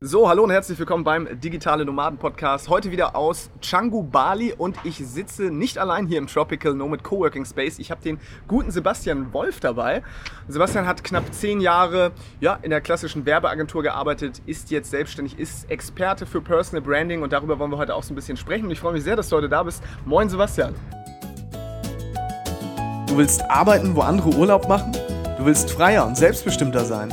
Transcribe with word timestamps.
So, 0.00 0.28
hallo 0.28 0.44
und 0.44 0.52
herzlich 0.52 0.78
willkommen 0.78 1.02
beim 1.02 1.40
Digitale 1.40 1.84
Nomaden 1.84 2.20
Podcast. 2.20 2.68
Heute 2.68 2.92
wieder 2.92 3.16
aus 3.16 3.50
Canggu, 3.60 4.04
Bali 4.04 4.54
und 4.56 4.76
ich 4.84 4.98
sitze 4.98 5.50
nicht 5.50 5.76
allein 5.76 6.06
hier 6.06 6.18
im 6.18 6.28
Tropical 6.28 6.72
Nomad 6.72 7.02
Coworking 7.02 7.44
Space. 7.44 7.80
Ich 7.80 7.90
habe 7.90 8.00
den 8.00 8.20
guten 8.46 8.70
Sebastian 8.70 9.32
Wolf 9.32 9.58
dabei. 9.58 10.04
Sebastian 10.46 10.86
hat 10.86 11.02
knapp 11.02 11.24
zehn 11.34 11.60
Jahre 11.60 12.12
ja, 12.38 12.60
in 12.62 12.70
der 12.70 12.80
klassischen 12.80 13.26
Werbeagentur 13.26 13.82
gearbeitet, 13.82 14.40
ist 14.46 14.70
jetzt 14.70 14.88
selbstständig, 14.88 15.36
ist 15.36 15.68
Experte 15.68 16.26
für 16.26 16.40
Personal 16.40 16.80
Branding 16.80 17.22
und 17.22 17.32
darüber 17.32 17.58
wollen 17.58 17.72
wir 17.72 17.78
heute 17.78 17.96
auch 17.96 18.04
so 18.04 18.12
ein 18.12 18.14
bisschen 18.14 18.36
sprechen. 18.36 18.66
Und 18.66 18.70
ich 18.70 18.78
freue 18.78 18.92
mich 18.92 19.02
sehr, 19.02 19.16
dass 19.16 19.28
du 19.28 19.34
heute 19.34 19.48
da 19.48 19.64
bist. 19.64 19.82
Moin 20.04 20.28
Sebastian. 20.28 20.76
Du 23.08 23.16
willst 23.16 23.42
arbeiten, 23.50 23.96
wo 23.96 24.02
andere 24.02 24.28
Urlaub 24.28 24.68
machen? 24.68 24.92
Du 25.38 25.44
willst 25.44 25.72
freier 25.72 26.06
und 26.06 26.16
selbstbestimmter 26.16 26.84
sein? 26.84 27.12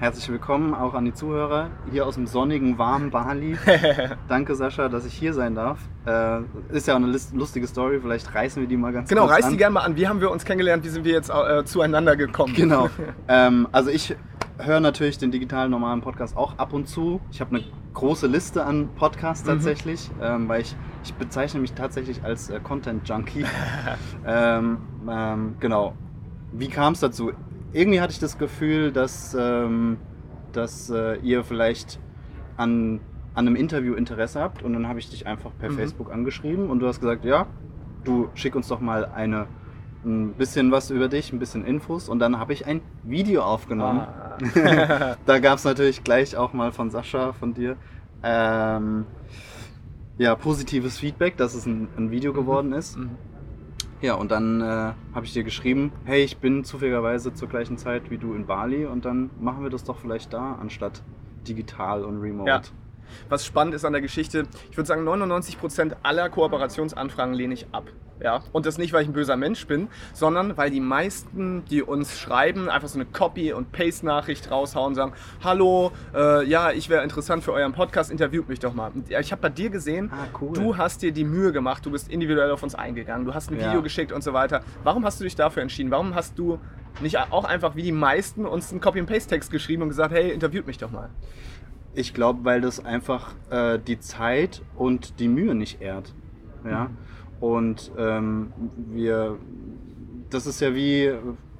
herzlich 0.00 0.30
willkommen 0.30 0.72
auch 0.72 0.94
an 0.94 1.04
die 1.04 1.12
Zuhörer 1.12 1.68
hier 1.92 2.06
aus 2.06 2.14
dem 2.14 2.26
sonnigen, 2.26 2.78
warmen 2.78 3.10
Bali. 3.10 3.58
Danke 4.28 4.54
Sascha, 4.54 4.88
dass 4.88 5.04
ich 5.04 5.12
hier 5.12 5.34
sein 5.34 5.54
darf. 5.54 5.78
Äh, 6.06 6.40
ist 6.74 6.88
ja 6.88 6.94
auch 6.94 6.98
eine 6.98 7.14
lustige 7.34 7.66
Story, 7.66 8.00
vielleicht 8.00 8.34
reißen 8.34 8.62
wir 8.62 8.66
die 8.66 8.78
mal 8.78 8.94
ganz 8.94 9.10
genau, 9.10 9.26
kurz 9.26 9.36
Genau, 9.36 9.46
reiß 9.46 9.52
die 9.52 9.58
gerne 9.58 9.74
mal 9.74 9.80
an. 9.80 9.96
Wie 9.96 10.08
haben 10.08 10.22
wir 10.22 10.30
uns 10.30 10.46
kennengelernt? 10.46 10.84
Wie 10.84 10.88
sind 10.88 11.04
wir 11.04 11.12
jetzt 11.12 11.28
äh, 11.28 11.66
zueinander 11.66 12.16
gekommen? 12.16 12.54
Genau. 12.54 12.88
ähm, 13.28 13.68
also 13.72 13.90
ich 13.90 14.16
höre 14.56 14.80
natürlich 14.80 15.18
den 15.18 15.32
digitalen 15.32 15.70
normalen 15.70 16.00
Podcast 16.00 16.34
auch 16.34 16.56
ab 16.56 16.72
und 16.72 16.88
zu. 16.88 17.20
Ich 17.30 17.42
habe 17.42 17.56
eine 17.56 17.64
große 17.92 18.26
Liste 18.26 18.64
an 18.64 18.88
Podcasts 18.96 19.44
mhm. 19.44 19.50
tatsächlich, 19.50 20.10
mhm. 20.16 20.22
ähm, 20.22 20.48
weil 20.48 20.62
ich, 20.62 20.74
ich 21.04 21.12
bezeichne 21.12 21.60
mich 21.60 21.74
tatsächlich 21.74 22.24
als 22.24 22.48
äh, 22.48 22.58
Content 22.60 23.06
Junkie. 23.06 23.44
ähm, 24.26 24.78
ähm, 25.06 25.56
genau. 25.60 25.94
Wie 26.52 26.68
kam 26.68 26.94
es 26.94 27.00
dazu? 27.00 27.32
Irgendwie 27.72 28.00
hatte 28.00 28.12
ich 28.12 28.18
das 28.18 28.38
Gefühl, 28.38 28.92
dass, 28.92 29.36
ähm, 29.38 29.98
dass 30.52 30.90
äh, 30.90 31.16
ihr 31.22 31.44
vielleicht 31.44 31.98
an, 32.56 33.00
an 33.34 33.46
einem 33.46 33.56
Interview 33.56 33.94
Interesse 33.94 34.40
habt 34.40 34.62
und 34.62 34.72
dann 34.72 34.88
habe 34.88 34.98
ich 34.98 35.10
dich 35.10 35.26
einfach 35.26 35.50
per 35.58 35.70
mhm. 35.70 35.76
Facebook 35.76 36.12
angeschrieben 36.12 36.70
und 36.70 36.80
du 36.80 36.86
hast 36.86 37.00
gesagt, 37.00 37.24
ja, 37.24 37.46
du 38.04 38.28
schick 38.34 38.54
uns 38.54 38.68
doch 38.68 38.80
mal 38.80 39.04
eine 39.04 39.46
ein 40.04 40.32
bisschen 40.32 40.72
was 40.72 40.90
über 40.90 41.08
dich, 41.08 41.32
ein 41.32 41.38
bisschen 41.38 41.64
Infos 41.64 42.08
und 42.08 42.20
dann 42.20 42.38
habe 42.38 42.52
ich 42.52 42.66
ein 42.66 42.80
Video 43.02 43.42
aufgenommen. 43.42 44.00
Ah. 44.00 45.16
da 45.26 45.38
gab 45.38 45.58
es 45.58 45.64
natürlich 45.64 46.02
gleich 46.02 46.36
auch 46.36 46.52
mal 46.52 46.72
von 46.72 46.90
Sascha, 46.90 47.32
von 47.34 47.52
dir, 47.52 47.76
ähm, 48.22 49.04
ja, 50.18 50.34
positives 50.34 50.98
Feedback, 50.98 51.36
dass 51.36 51.54
es 51.54 51.66
ein, 51.66 51.88
ein 51.96 52.10
Video 52.10 52.32
geworden 52.32 52.72
ist. 52.72 52.98
Mhm. 52.98 53.10
Ja, 54.02 54.14
und 54.14 54.30
dann 54.30 54.62
äh, 54.62 54.64
habe 54.64 55.24
ich 55.24 55.32
dir 55.32 55.44
geschrieben, 55.44 55.92
hey, 56.04 56.22
ich 56.22 56.38
bin 56.38 56.64
zufälligerweise 56.64 57.34
zur 57.34 57.48
gleichen 57.48 57.76
Zeit 57.76 58.10
wie 58.10 58.16
du 58.16 58.32
in 58.32 58.46
Bali 58.46 58.86
und 58.86 59.04
dann 59.04 59.30
machen 59.38 59.62
wir 59.62 59.70
das 59.70 59.84
doch 59.84 59.98
vielleicht 59.98 60.32
da, 60.32 60.56
anstatt 60.60 61.02
digital 61.46 62.04
und 62.04 62.20
remote. 62.20 62.48
Ja. 62.48 62.62
Was 63.28 63.44
spannend 63.44 63.74
ist 63.74 63.84
an 63.84 63.92
der 63.92 64.00
Geschichte, 64.00 64.46
ich 64.70 64.76
würde 64.76 64.86
sagen, 64.86 65.06
99% 65.06 65.96
aller 66.02 66.30
Kooperationsanfragen 66.30 67.34
lehne 67.34 67.54
ich 67.54 67.66
ab. 67.72 67.90
Ja? 68.22 68.42
Und 68.52 68.66
das 68.66 68.78
nicht, 68.78 68.92
weil 68.92 69.02
ich 69.02 69.08
ein 69.08 69.12
böser 69.12 69.36
Mensch 69.36 69.66
bin, 69.66 69.88
sondern 70.12 70.56
weil 70.56 70.70
die 70.70 70.80
meisten, 70.80 71.64
die 71.70 71.82
uns 71.82 72.18
schreiben, 72.18 72.68
einfach 72.68 72.88
so 72.88 72.98
eine 72.98 73.06
Copy- 73.06 73.52
und 73.52 73.72
Paste-Nachricht 73.72 74.50
raushauen 74.50 74.88
und 74.88 74.94
sagen, 74.94 75.12
hallo, 75.42 75.92
äh, 76.14 76.44
ja, 76.46 76.70
ich 76.70 76.88
wäre 76.88 77.02
interessant 77.02 77.42
für 77.42 77.52
euren 77.52 77.72
Podcast, 77.72 78.10
interviewt 78.10 78.48
mich 78.48 78.58
doch 78.58 78.74
mal. 78.74 78.92
Ich 79.08 79.32
habe 79.32 79.42
bei 79.42 79.48
dir 79.48 79.70
gesehen, 79.70 80.10
ah, 80.12 80.26
cool. 80.40 80.52
du 80.52 80.76
hast 80.76 81.02
dir 81.02 81.12
die 81.12 81.24
Mühe 81.24 81.52
gemacht, 81.52 81.84
du 81.84 81.90
bist 81.90 82.08
individuell 82.08 82.50
auf 82.50 82.62
uns 82.62 82.74
eingegangen, 82.74 83.24
du 83.24 83.34
hast 83.34 83.50
ein 83.50 83.56
Video 83.56 83.74
ja. 83.74 83.80
geschickt 83.80 84.12
und 84.12 84.22
so 84.22 84.32
weiter. 84.32 84.62
Warum 84.84 85.04
hast 85.04 85.20
du 85.20 85.24
dich 85.24 85.36
dafür 85.36 85.62
entschieden? 85.62 85.90
Warum 85.90 86.14
hast 86.14 86.38
du 86.38 86.58
nicht 87.00 87.18
auch 87.18 87.44
einfach 87.44 87.76
wie 87.76 87.82
die 87.82 87.92
meisten 87.92 88.46
uns 88.46 88.70
einen 88.70 88.80
Copy-and-Paste-Text 88.80 89.50
geschrieben 89.50 89.82
und 89.82 89.88
gesagt, 89.88 90.12
hey, 90.12 90.30
interviewt 90.30 90.66
mich 90.66 90.78
doch 90.78 90.90
mal? 90.90 91.10
Ich 91.94 92.14
glaube, 92.14 92.44
weil 92.44 92.60
das 92.60 92.84
einfach 92.84 93.34
äh, 93.50 93.78
die 93.78 93.98
Zeit 93.98 94.62
und 94.76 95.18
die 95.18 95.28
Mühe 95.28 95.54
nicht 95.54 95.80
ehrt. 95.80 96.12
Ja. 96.64 96.84
Mhm. 96.84 96.96
Und 97.40 97.90
ähm, 97.98 98.52
wir, 98.92 99.38
das 100.28 100.46
ist 100.46 100.60
ja 100.60 100.74
wie, 100.74 101.12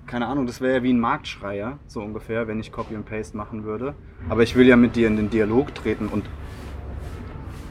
keine 0.07 0.27
Ahnung, 0.27 0.47
das 0.47 0.61
wäre 0.61 0.77
ja 0.77 0.83
wie 0.83 0.93
ein 0.93 1.01
Marktschreier, 1.01 1.79
so 1.87 2.01
ungefähr, 2.01 2.47
wenn 2.49 2.61
ich 2.61 2.71
Copy 2.71 2.95
und 2.95 3.07
Paste 3.07 3.37
machen 3.37 3.65
würde. 3.65 3.95
Aber 4.29 4.43
ich 4.43 4.55
will 4.57 4.67
ja 4.67 4.77
mit 4.77 4.97
dir 4.97 5.09
in 5.09 5.17
den 5.17 5.31
Dialog 5.31 5.75
treten 5.75 6.09
und 6.09 6.25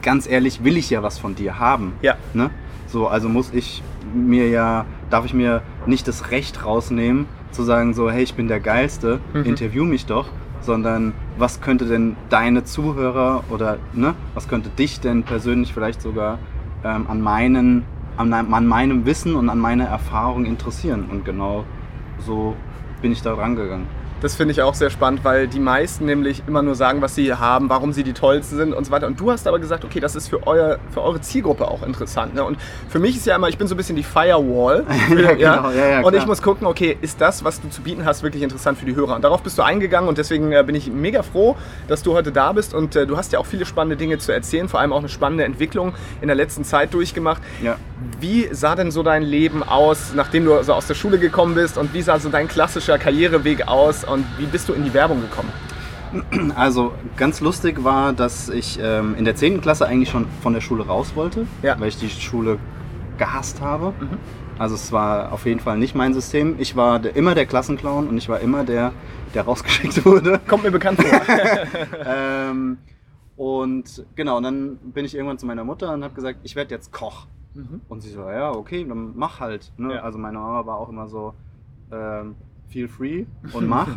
ganz 0.02 0.28
ehrlich 0.28 0.64
will 0.64 0.78
ich 0.78 0.90
ja 0.90 1.04
was 1.04 1.20
von 1.20 1.36
dir 1.36 1.60
haben. 1.60 1.94
Ja. 2.02 2.18
Ne? 2.34 2.50
So, 2.88 3.08
also 3.08 3.30
muss 3.30 3.54
ich 3.54 3.84
mir 4.14 4.50
ja, 4.50 4.86
darf 5.12 5.26
ich 5.26 5.34
mir 5.34 5.62
nicht 5.86 6.08
das 6.08 6.32
Recht 6.32 6.66
rausnehmen, 6.66 7.28
zu 7.52 7.64
sagen 7.64 7.94
so, 7.94 8.10
hey, 8.10 8.24
ich 8.24 8.34
bin 8.34 8.48
der 8.48 8.60
Geilste, 8.60 9.20
mhm. 9.34 9.44
interview 9.44 9.86
mich 9.86 10.06
doch, 10.08 10.30
sondern 10.62 11.14
was 11.38 11.62
könnte 11.62 11.86
denn 11.86 12.16
deine 12.30 12.64
Zuhörer 12.64 13.44
oder 13.50 13.78
ne, 13.94 14.16
was 14.34 14.48
könnte 14.48 14.70
dich 14.70 15.00
denn 15.00 15.24
persönlich 15.24 15.74
vielleicht 15.74 16.02
sogar 16.02 16.40
ähm, 16.84 17.08
an 17.08 17.22
meinen 17.22 17.84
an, 18.20 18.34
an 18.34 18.68
meinem 18.68 19.06
Wissen 19.06 19.36
und 19.36 19.50
an 19.50 19.60
meiner 19.60 19.86
Erfahrung 19.86 20.46
interessieren. 20.46 21.06
Und 21.10 21.24
genau 21.24 21.64
so 22.20 22.56
bin 23.02 23.14
ich 23.14 23.22
da 23.22 23.34
rangegangen. 23.34 23.88
Das 24.22 24.36
finde 24.36 24.52
ich 24.52 24.62
auch 24.62 24.74
sehr 24.74 24.90
spannend, 24.90 25.24
weil 25.24 25.48
die 25.48 25.62
meisten 25.62 26.06
nämlich 26.06 26.44
immer 26.46 26.62
nur 26.62 26.76
sagen, 26.76 27.02
was 27.02 27.16
sie 27.16 27.24
hier 27.24 27.40
haben, 27.40 27.70
warum 27.70 27.94
sie 27.94 28.04
die 28.04 28.12
tollsten 28.12 28.58
sind 28.58 28.74
und 28.74 28.84
so 28.84 28.92
weiter. 28.92 29.08
Und 29.08 29.18
du 29.18 29.32
hast 29.32 29.48
aber 29.48 29.60
gesagt, 29.60 29.86
okay, 29.86 30.02
das 30.02 30.14
ist 30.18 30.28
für, 30.28 30.46
euer, 30.46 30.78
für 30.92 31.02
eure 31.02 31.22
Zielgruppe 31.22 31.66
auch 31.66 31.84
interessant. 31.84 32.36
Ne? 32.36 32.44
Und 32.44 32.58
für 32.90 33.00
mich 33.00 33.16
ist 33.16 33.26
ja 33.26 33.38
immer, 33.38 33.48
ich 33.48 33.58
bin 33.58 33.68
so 33.68 33.76
ein 33.76 33.78
bisschen 33.78 33.96
die 33.96 34.04
Firewall. 34.04 34.86
ja, 35.10 35.34
genau. 35.36 35.72
ja, 35.72 35.88
ja, 35.88 36.02
und 36.02 36.14
ich 36.14 36.26
muss 36.26 36.42
gucken, 36.42 36.68
okay, 36.68 36.98
ist 37.00 37.22
das, 37.22 37.46
was 37.46 37.62
du 37.62 37.70
zu 37.70 37.82
bieten 37.82 38.04
hast, 38.04 38.22
wirklich 38.22 38.44
interessant 38.44 38.78
für 38.78 38.86
die 38.86 38.96
Hörer? 38.96 39.16
Und 39.16 39.24
darauf 39.24 39.42
bist 39.42 39.58
du 39.58 39.62
eingegangen 39.62 40.10
und 40.10 40.18
deswegen 40.18 40.52
äh, 40.52 40.62
bin 40.66 40.76
ich 40.76 40.92
mega 40.92 41.24
froh, 41.24 41.56
dass 41.88 42.04
du 42.04 42.14
heute 42.14 42.34
da 42.34 42.52
bist. 42.52 42.74
Und 42.74 42.98
äh, 42.98 43.08
du 43.08 43.16
hast 43.16 43.32
ja 43.32 43.40
auch 43.40 43.46
viele 43.46 43.66
spannende 43.66 43.96
Dinge 43.96 44.18
zu 44.18 44.34
erzählen, 44.34 44.68
vor 44.68 44.82
allem 44.82 44.92
auch 44.92 45.00
eine 45.00 45.08
spannende 45.08 45.46
Entwicklung 45.46 45.94
in 46.20 46.28
der 46.28 46.36
letzten 46.36 46.66
Zeit 46.66 46.94
durchgemacht. 46.94 47.42
Ja. 47.64 47.78
Wie 48.20 48.48
sah 48.52 48.76
denn 48.76 48.92
so 48.92 49.04
dein 49.04 49.24
Leben 49.24 49.64
aus, 49.64 50.14
nachdem 50.16 50.46
du 50.46 50.64
so 50.64 50.74
aus 50.74 50.88
der 50.88 50.94
Schule 50.94 51.20
gekommen 51.20 51.56
bist? 51.56 51.78
Und 51.78 51.94
wie 51.94 52.02
sah 52.02 52.20
so 52.20 52.30
dein 52.30 52.48
klassischer 52.48 52.98
Karriereweg 52.98 53.68
aus? 53.68 54.04
Und 54.04 54.26
wie 54.38 54.46
bist 54.46 54.70
du 54.70 54.74
in 54.74 54.84
die 54.84 54.94
Werbung 54.94 55.22
gekommen? 55.22 55.52
Also 56.56 56.94
ganz 57.18 57.40
lustig 57.40 57.84
war, 57.84 58.14
dass 58.14 58.50
ich 58.50 58.80
ähm, 58.82 59.16
in 59.16 59.26
der 59.26 59.36
10. 59.36 59.62
Klasse 59.62 59.86
eigentlich 59.86 60.10
schon 60.10 60.26
von 60.42 60.54
der 60.54 60.62
Schule 60.62 60.88
raus 60.88 61.12
wollte, 61.14 61.46
ja. 61.62 61.80
weil 61.80 61.90
ich 61.90 61.98
die 61.98 62.10
Schule 62.10 62.58
gehasst 63.20 63.62
habe. 63.62 63.94
Mhm. 64.00 64.18
Also 64.58 64.76
es 64.76 64.92
war 64.92 65.32
auf 65.32 65.46
jeden 65.46 65.60
Fall 65.60 65.78
nicht 65.78 65.96
mein 65.96 66.14
System. 66.14 66.56
Ich 66.58 66.76
war 66.76 67.00
der, 67.00 67.16
immer 67.16 67.36
der 67.36 67.46
Klassenclown 67.46 68.08
und 68.08 68.18
ich 68.18 68.28
war 68.28 68.40
immer 68.40 68.64
der, 68.64 68.92
der 69.34 69.44
rausgeschickt 69.46 70.04
wurde. 70.06 70.40
Kommt 70.48 70.64
mir 70.64 70.72
bekannt 70.72 71.02
vor. 71.02 71.22
ähm, 72.06 72.80
und 73.38 74.04
genau, 74.16 74.38
und 74.38 74.44
dann 74.44 74.78
bin 74.78 75.06
ich 75.06 75.16
irgendwann 75.16 75.38
zu 75.38 75.46
meiner 75.46 75.64
Mutter 75.64 75.94
und 75.94 76.04
habe 76.04 76.14
gesagt, 76.14 76.40
ich 76.44 76.56
werde 76.56 76.74
jetzt 76.74 76.92
Koch. 76.92 77.28
Mhm. 77.54 77.82
Und 77.88 78.02
sie 78.02 78.10
so, 78.10 78.22
ja, 78.30 78.52
okay, 78.52 78.86
dann 78.88 79.14
mach 79.16 79.40
halt. 79.40 79.72
Ne? 79.78 79.96
Ja. 79.96 80.02
Also 80.02 80.18
meine 80.18 80.38
Mama 80.38 80.66
war 80.66 80.78
auch 80.78 80.90
immer 80.90 81.08
so, 81.08 81.34
ähm, 81.92 82.36
feel 82.68 82.88
free 82.88 83.26
und 83.54 83.68
mach. 83.68 83.90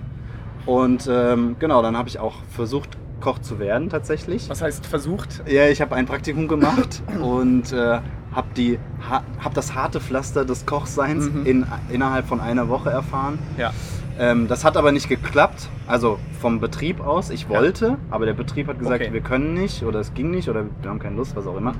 Und 0.64 1.08
ähm, 1.10 1.56
genau, 1.58 1.82
dann 1.82 1.96
habe 1.96 2.08
ich 2.08 2.18
auch 2.18 2.42
versucht, 2.50 2.96
Koch 3.20 3.38
zu 3.38 3.58
werden 3.58 3.88
tatsächlich. 3.88 4.50
Was 4.50 4.62
heißt 4.62 4.86
versucht? 4.86 5.42
Ja, 5.46 5.68
ich 5.68 5.80
habe 5.80 5.94
ein 5.94 6.06
Praktikum 6.06 6.48
gemacht 6.48 7.02
und 7.22 7.72
äh, 7.72 8.00
habe 8.32 8.78
ha, 9.08 9.22
hab 9.42 9.54
das 9.54 9.74
harte 9.74 10.00
Pflaster 10.00 10.44
des 10.44 10.66
Kochseins 10.66 11.30
mhm. 11.30 11.46
in, 11.46 11.66
innerhalb 11.90 12.26
von 12.26 12.40
einer 12.40 12.68
Woche 12.68 12.90
erfahren. 12.90 13.38
Ja. 13.56 13.72
Ähm, 14.18 14.48
das 14.48 14.64
hat 14.64 14.76
aber 14.76 14.92
nicht 14.92 15.08
geklappt, 15.08 15.68
also 15.86 16.18
vom 16.40 16.60
Betrieb 16.60 17.00
aus. 17.00 17.30
Ich 17.30 17.48
wollte, 17.48 17.86
ja. 17.86 17.98
aber 18.10 18.26
der 18.26 18.34
Betrieb 18.34 18.68
hat 18.68 18.78
gesagt, 18.78 19.02
okay. 19.02 19.12
wir 19.12 19.20
können 19.20 19.54
nicht 19.54 19.84
oder 19.84 20.00
es 20.00 20.12
ging 20.14 20.30
nicht 20.30 20.48
oder 20.48 20.64
wir 20.82 20.90
haben 20.90 20.98
keine 20.98 21.16
Lust, 21.16 21.34
was 21.34 21.46
auch 21.46 21.56
immer. 21.56 21.74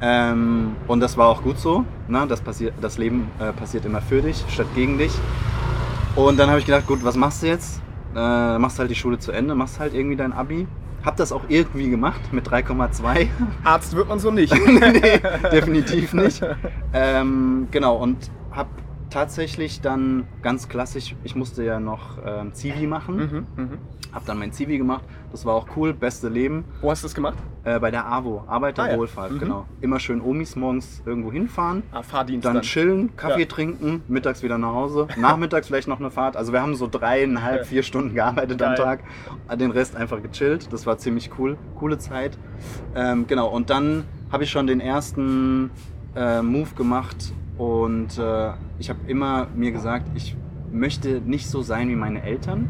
Ähm, 0.00 0.76
und 0.86 1.00
das 1.00 1.16
war 1.16 1.28
auch 1.28 1.42
gut 1.42 1.58
so. 1.58 1.84
Ne? 2.06 2.26
Das, 2.28 2.40
passiert, 2.40 2.74
das 2.80 2.98
Leben 2.98 3.30
äh, 3.40 3.52
passiert 3.52 3.84
immer 3.84 4.00
für 4.00 4.22
dich 4.22 4.44
statt 4.48 4.68
gegen 4.74 4.98
dich. 4.98 5.12
Und 6.14 6.38
dann 6.38 6.48
habe 6.48 6.58
ich 6.58 6.66
gedacht, 6.66 6.86
gut, 6.86 7.04
was 7.04 7.16
machst 7.16 7.42
du 7.42 7.46
jetzt? 7.48 7.80
äh, 8.14 8.58
machst 8.58 8.78
halt 8.78 8.90
die 8.90 8.94
Schule 8.94 9.18
zu 9.18 9.32
Ende, 9.32 9.54
machst 9.54 9.78
halt 9.78 9.94
irgendwie 9.94 10.16
dein 10.16 10.32
Abi. 10.32 10.66
Hab 11.04 11.16
das 11.16 11.30
auch 11.30 11.42
irgendwie 11.48 11.90
gemacht 11.90 12.32
mit 12.32 12.48
3,2. 12.48 13.28
Arzt 13.64 13.94
wird 13.94 14.08
man 14.08 14.18
so 14.18 14.30
nicht. 14.30 14.52
nee, 14.66 15.20
definitiv 15.52 16.12
nicht. 16.12 16.42
Ähm, 16.92 17.68
genau, 17.70 17.96
und 17.96 18.30
hab 18.50 18.66
tatsächlich 19.10 19.80
dann 19.80 20.26
ganz 20.42 20.68
klassisch, 20.68 21.14
ich 21.24 21.34
musste 21.34 21.64
ja 21.64 21.80
noch 21.80 22.18
ähm, 22.24 22.52
Zivi 22.54 22.86
machen. 22.86 23.16
Mhm, 23.16 23.62
mhm. 23.64 23.78
Hab 24.12 24.24
dann 24.24 24.38
mein 24.38 24.52
Zivi 24.52 24.78
gemacht. 24.78 25.04
Das 25.32 25.44
war 25.44 25.54
auch 25.54 25.66
cool, 25.76 25.92
beste 25.92 26.28
Leben. 26.30 26.64
Wo 26.80 26.90
hast 26.90 27.02
du 27.02 27.06
das 27.06 27.14
gemacht? 27.14 27.36
Äh, 27.64 27.78
bei 27.78 27.90
der 27.90 28.06
AWO, 28.10 28.42
Arbeiterwohlfahrt, 28.46 29.26
Ah, 29.26 29.28
ja. 29.28 29.34
Mhm. 29.34 29.38
genau. 29.40 29.66
Immer 29.82 30.00
schön 30.00 30.22
Omis 30.22 30.56
morgens 30.56 31.02
irgendwo 31.04 31.30
hinfahren. 31.30 31.82
Ah, 31.92 32.02
Fahrdienst 32.02 32.46
Dann, 32.46 32.54
dann. 32.54 32.62
chillen, 32.62 33.14
Kaffee 33.16 33.40
Ja. 33.42 33.46
trinken, 33.46 34.02
mittags 34.08 34.42
wieder 34.42 34.56
nach 34.56 34.72
Hause, 34.72 35.08
nachmittags 35.18 35.66
vielleicht 35.66 35.88
noch 35.88 36.00
eine 36.00 36.10
Fahrt. 36.10 36.38
Also 36.38 36.54
wir 36.54 36.62
haben 36.62 36.74
so 36.74 36.88
dreieinhalb, 36.90 37.66
vier 37.66 37.82
Stunden 37.82 38.14
gearbeitet 38.14 38.62
am 38.62 38.74
Geil. 38.74 38.98
Tag, 39.48 39.58
den 39.58 39.70
Rest 39.72 39.94
einfach 39.94 40.22
gechillt. 40.22 40.72
Das 40.72 40.86
war 40.86 40.96
ziemlich 40.96 41.30
cool, 41.38 41.58
coole 41.76 41.98
Zeit. 41.98 42.38
Ähm, 42.94 43.26
genau, 43.26 43.48
und 43.48 43.68
dann 43.68 44.04
habe 44.32 44.44
ich 44.44 44.50
schon 44.50 44.66
den 44.66 44.80
ersten 44.80 45.70
äh, 46.16 46.40
Move 46.40 46.70
gemacht 46.76 47.32
und 47.58 48.18
äh, 48.18 48.52
ich 48.78 48.88
habe 48.88 49.00
immer 49.06 49.48
mir 49.54 49.72
gesagt, 49.72 50.08
ich 50.14 50.36
möchte 50.72 51.20
nicht 51.24 51.48
so 51.48 51.62
sein 51.62 51.88
wie 51.88 51.96
meine 51.96 52.22
Eltern. 52.22 52.68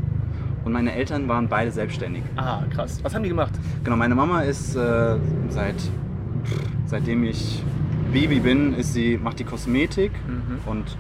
Und 0.64 0.72
meine 0.72 0.92
Eltern 0.92 1.28
waren 1.28 1.48
beide 1.48 1.70
selbstständig. 1.70 2.22
Ah, 2.36 2.62
krass. 2.74 2.98
Was 3.02 3.14
haben 3.14 3.22
die 3.22 3.28
gemacht? 3.28 3.52
Genau, 3.84 3.96
meine 3.96 4.14
Mama 4.14 4.42
ist 4.42 4.74
äh, 4.76 5.16
seit 5.48 5.76
seitdem 6.86 7.24
ich 7.24 7.62
Baby 8.12 8.40
bin, 8.40 8.74
ist 8.74 8.92
sie 8.94 9.18
macht 9.22 9.38
die 9.38 9.44
Kosmetik 9.44 10.10
Mhm. 10.26 10.58
und 10.70 10.96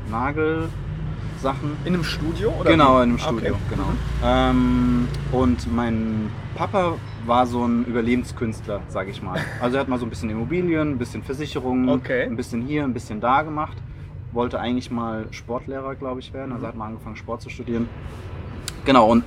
Nagelsachen. 1.42 1.76
In 1.84 1.94
einem 1.94 2.04
Studio? 2.04 2.52
Oder 2.60 2.70
Genau, 2.70 2.96
in 3.00 3.10
einem 3.10 3.18
Studio, 3.18 3.54
Okay. 3.54 3.62
genau. 3.70 3.84
Mhm. 3.84 3.98
Ähm, 4.24 5.08
und 5.32 5.72
mein 5.74 6.30
Papa 6.54 6.94
war 7.26 7.46
so 7.46 7.64
ein 7.64 7.84
Überlebenskünstler, 7.84 8.80
sage 8.88 9.10
ich 9.10 9.22
mal. 9.22 9.38
Also 9.60 9.76
er 9.76 9.80
hat 9.80 9.88
mal 9.88 9.98
so 9.98 10.06
ein 10.06 10.10
bisschen 10.10 10.30
Immobilien, 10.30 10.92
ein 10.92 10.98
bisschen 10.98 11.22
Versicherungen, 11.22 11.88
Okay. 11.88 12.24
ein 12.24 12.36
bisschen 12.36 12.62
hier, 12.62 12.84
ein 12.84 12.92
bisschen 12.94 13.20
da 13.20 13.42
gemacht. 13.42 13.76
Wollte 14.32 14.60
eigentlich 14.60 14.90
mal 14.90 15.26
Sportlehrer, 15.30 15.94
glaube 15.94 16.20
ich, 16.20 16.32
werden. 16.32 16.52
Also 16.52 16.64
Mhm. 16.64 16.68
hat 16.68 16.76
mal 16.76 16.86
angefangen, 16.86 17.16
Sport 17.16 17.42
zu 17.42 17.50
studieren. 17.50 17.88
Genau, 18.84 19.08
und, 19.10 19.24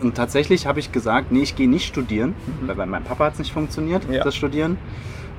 und 0.00 0.14
tatsächlich 0.16 0.66
habe 0.66 0.80
ich 0.80 0.92
gesagt, 0.92 1.32
nee, 1.32 1.40
ich 1.42 1.56
gehe 1.56 1.68
nicht 1.68 1.86
studieren, 1.86 2.34
Mhm. 2.60 2.68
weil 2.68 2.74
bei 2.76 2.86
meinem 2.86 3.04
Papa 3.04 3.26
hat 3.26 3.32
es 3.34 3.38
nicht 3.38 3.52
funktioniert, 3.52 4.02
Ja. 4.10 4.22
das 4.24 4.36
Studieren. 4.36 4.76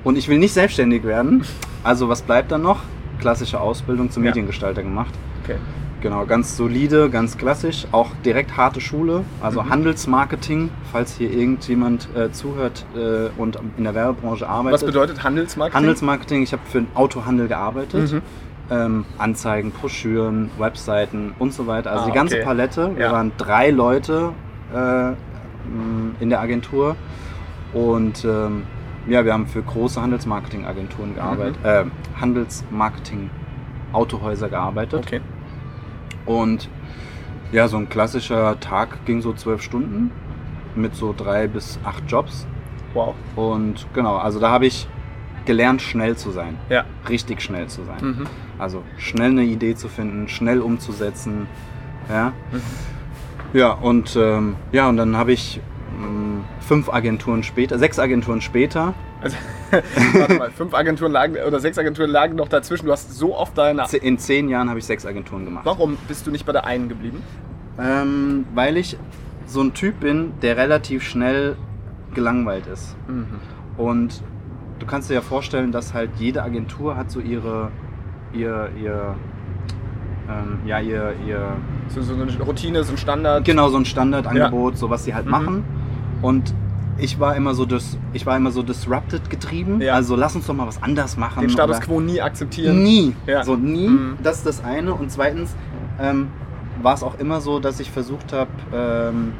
Und 0.02 0.16
ich 0.16 0.28
will 0.28 0.38
nicht 0.38 0.52
selbstständig 0.54 1.04
werden. 1.04 1.44
Also 1.84 2.08
was 2.08 2.22
bleibt 2.22 2.50
dann 2.52 2.62
noch? 2.62 2.80
Klassische 3.20 3.60
Ausbildung 3.60 4.10
zum 4.10 4.24
Ja. 4.24 4.30
Mediengestalter 4.30 4.82
gemacht. 4.82 5.12
Okay. 5.44 5.56
Genau, 6.00 6.24
ganz 6.24 6.56
solide, 6.56 7.10
ganz 7.10 7.36
klassisch. 7.36 7.86
Auch 7.92 8.10
direkt 8.24 8.56
harte 8.56 8.80
Schule, 8.80 9.24
also 9.42 9.62
Mhm. 9.62 9.70
Handelsmarketing, 9.70 10.70
falls 10.90 11.14
hier 11.16 11.30
irgendjemand 11.30 12.08
äh, 12.16 12.30
zuhört 12.32 12.86
äh, 12.96 13.28
und 13.38 13.58
in 13.76 13.84
der 13.84 13.94
Werbebranche 13.94 14.48
arbeitet. 14.48 14.80
Was 14.80 14.86
bedeutet 14.86 15.22
Handelsmarketing? 15.22 15.76
Handelsmarketing? 15.76 16.42
Ich 16.42 16.52
habe 16.52 16.62
für 16.64 16.80
den 16.80 16.88
Autohandel 16.94 17.48
gearbeitet. 17.48 18.12
Mhm. 18.12 18.22
Ähm, 18.70 19.04
Anzeigen, 19.18 19.72
Broschüren, 19.72 20.48
Webseiten 20.58 21.34
und 21.38 21.52
so 21.52 21.66
weiter. 21.66 21.90
Also 21.90 22.04
Ah, 22.04 22.06
die 22.06 22.12
ganze 22.12 22.36
okay. 22.36 22.44
Palette. 22.44 22.96
Wir 22.96 23.06
Ja. 23.06 23.12
waren 23.12 23.32
drei 23.36 23.70
Leute 23.70 24.32
äh, 24.72 25.12
in 26.22 26.30
der 26.30 26.40
Agentur 26.40 26.96
und 27.74 28.24
ähm, 28.24 28.62
ja, 29.08 29.24
wir 29.24 29.32
haben 29.32 29.46
für 29.46 29.62
große 29.62 30.00
Handelsmarketingagenturen 30.00 31.14
gearbeitet, 31.14 31.56
Mhm. 31.62 31.68
äh, 31.68 31.84
Handelsmarketing 32.20 33.28
Autohäuser 33.92 34.48
gearbeitet. 34.48 35.02
Okay. 35.04 35.20
Und 36.38 36.68
ja, 37.52 37.66
so 37.66 37.76
ein 37.76 37.88
klassischer 37.88 38.58
Tag 38.60 39.04
ging 39.04 39.20
so 39.20 39.32
zwölf 39.32 39.62
Stunden 39.62 40.12
mit 40.76 40.94
so 40.94 41.12
drei 41.16 41.48
bis 41.48 41.80
acht 41.84 42.04
Jobs. 42.08 42.46
Wow. 42.94 43.14
Und 43.34 43.86
genau, 43.94 44.16
also 44.16 44.38
da 44.38 44.50
habe 44.50 44.66
ich 44.66 44.86
gelernt, 45.44 45.82
schnell 45.82 46.16
zu 46.16 46.30
sein. 46.30 46.56
Ja. 46.68 46.84
Richtig 47.08 47.42
schnell 47.42 47.66
zu 47.66 47.82
sein. 47.84 47.98
Mhm. 48.00 48.26
Also 48.58 48.82
schnell 48.98 49.30
eine 49.30 49.42
Idee 49.42 49.74
zu 49.74 49.88
finden, 49.88 50.28
schnell 50.28 50.60
umzusetzen. 50.60 51.46
Ja, 52.08 52.32
Mhm. 52.52 52.60
ja 53.52 53.72
und 53.72 54.16
ähm, 54.16 54.54
ja, 54.70 54.88
und 54.88 54.96
dann 54.96 55.16
habe 55.16 55.32
ich 55.32 55.60
mh, 55.98 56.44
fünf 56.60 56.88
Agenturen 56.92 57.42
später, 57.42 57.78
sechs 57.78 57.98
Agenturen 57.98 58.40
später, 58.40 58.94
Also, 59.22 59.36
warte 60.18 60.34
mal, 60.34 60.50
fünf 60.50 60.74
Agenturen 60.74 61.12
lagen 61.12 61.36
oder 61.46 61.60
sechs 61.60 61.78
Agenturen 61.78 62.10
lagen 62.10 62.36
noch 62.36 62.48
dazwischen. 62.48 62.86
Du 62.86 62.92
hast 62.92 63.12
so 63.12 63.36
oft 63.36 63.56
deine. 63.58 63.84
in 64.02 64.18
zehn 64.18 64.48
Jahren 64.48 64.68
habe 64.68 64.78
ich 64.78 64.84
sechs 64.86 65.04
Agenturen 65.06 65.44
gemacht. 65.44 65.66
Warum 65.66 65.96
bist 66.08 66.26
du 66.26 66.30
nicht 66.30 66.46
bei 66.46 66.52
der 66.52 66.64
einen 66.64 66.88
geblieben? 66.88 67.22
Ähm, 67.78 68.46
weil 68.54 68.76
ich 68.76 68.96
so 69.46 69.60
ein 69.62 69.74
Typ 69.74 70.00
bin, 70.00 70.32
der 70.42 70.56
relativ 70.56 71.02
schnell 71.02 71.56
gelangweilt 72.14 72.66
ist. 72.66 72.96
Mhm. 73.08 73.26
Und 73.76 74.22
du 74.78 74.86
kannst 74.86 75.10
dir 75.10 75.14
ja 75.14 75.20
vorstellen, 75.20 75.70
dass 75.72 75.92
halt 75.94 76.10
jede 76.18 76.42
Agentur 76.42 76.96
hat 76.96 77.10
so 77.10 77.20
ihre, 77.20 77.70
ihr, 78.32 78.70
ihr, 78.82 79.14
ähm, 80.28 80.60
ja, 80.66 80.80
ihr, 80.80 81.14
ihr, 81.26 81.56
So, 81.88 82.02
so 82.02 82.14
eine 82.14 82.30
Routine, 82.40 82.84
so 82.84 82.92
ein 82.92 82.98
Standard. 82.98 83.44
genau 83.44 83.68
so 83.68 83.76
ein 83.76 83.84
Standardangebot, 83.84 84.78
so 84.78 84.88
was 84.90 85.04
sie 85.04 85.14
halt 85.14 85.26
Mhm. 85.26 85.30
machen. 85.30 85.64
Und 86.22 86.54
ich 86.98 87.18
war 87.18 87.36
immer 87.36 87.54
so 87.54 87.64
dis, 87.64 87.98
ich 88.12 88.26
war 88.26 88.36
immer 88.36 88.50
so 88.50 88.62
disrupted 88.62 89.30
getrieben. 89.30 89.80
Ja. 89.80 89.94
Also 89.94 90.16
lass 90.16 90.34
uns 90.34 90.46
doch 90.46 90.54
mal 90.54 90.66
was 90.66 90.82
anders 90.82 91.16
machen. 91.16 91.40
Den 91.40 91.50
Status 91.50 91.80
quo 91.80 92.00
nie 92.00 92.20
akzeptieren. 92.20 92.82
Nie. 92.82 93.14
Ja. 93.26 93.44
So 93.44 93.56
nie. 93.56 93.88
Mhm. 93.88 94.18
Das 94.22 94.38
ist 94.38 94.46
das 94.46 94.64
eine. 94.64 94.94
Und 94.94 95.10
zweitens 95.10 95.54
ähm, 96.00 96.28
war 96.82 96.94
es 96.94 97.02
auch 97.02 97.18
immer 97.18 97.40
so, 97.40 97.58
dass 97.58 97.80
ich 97.80 97.90
versucht 97.90 98.32
habe, 98.32 98.50
ähm, 98.72 99.32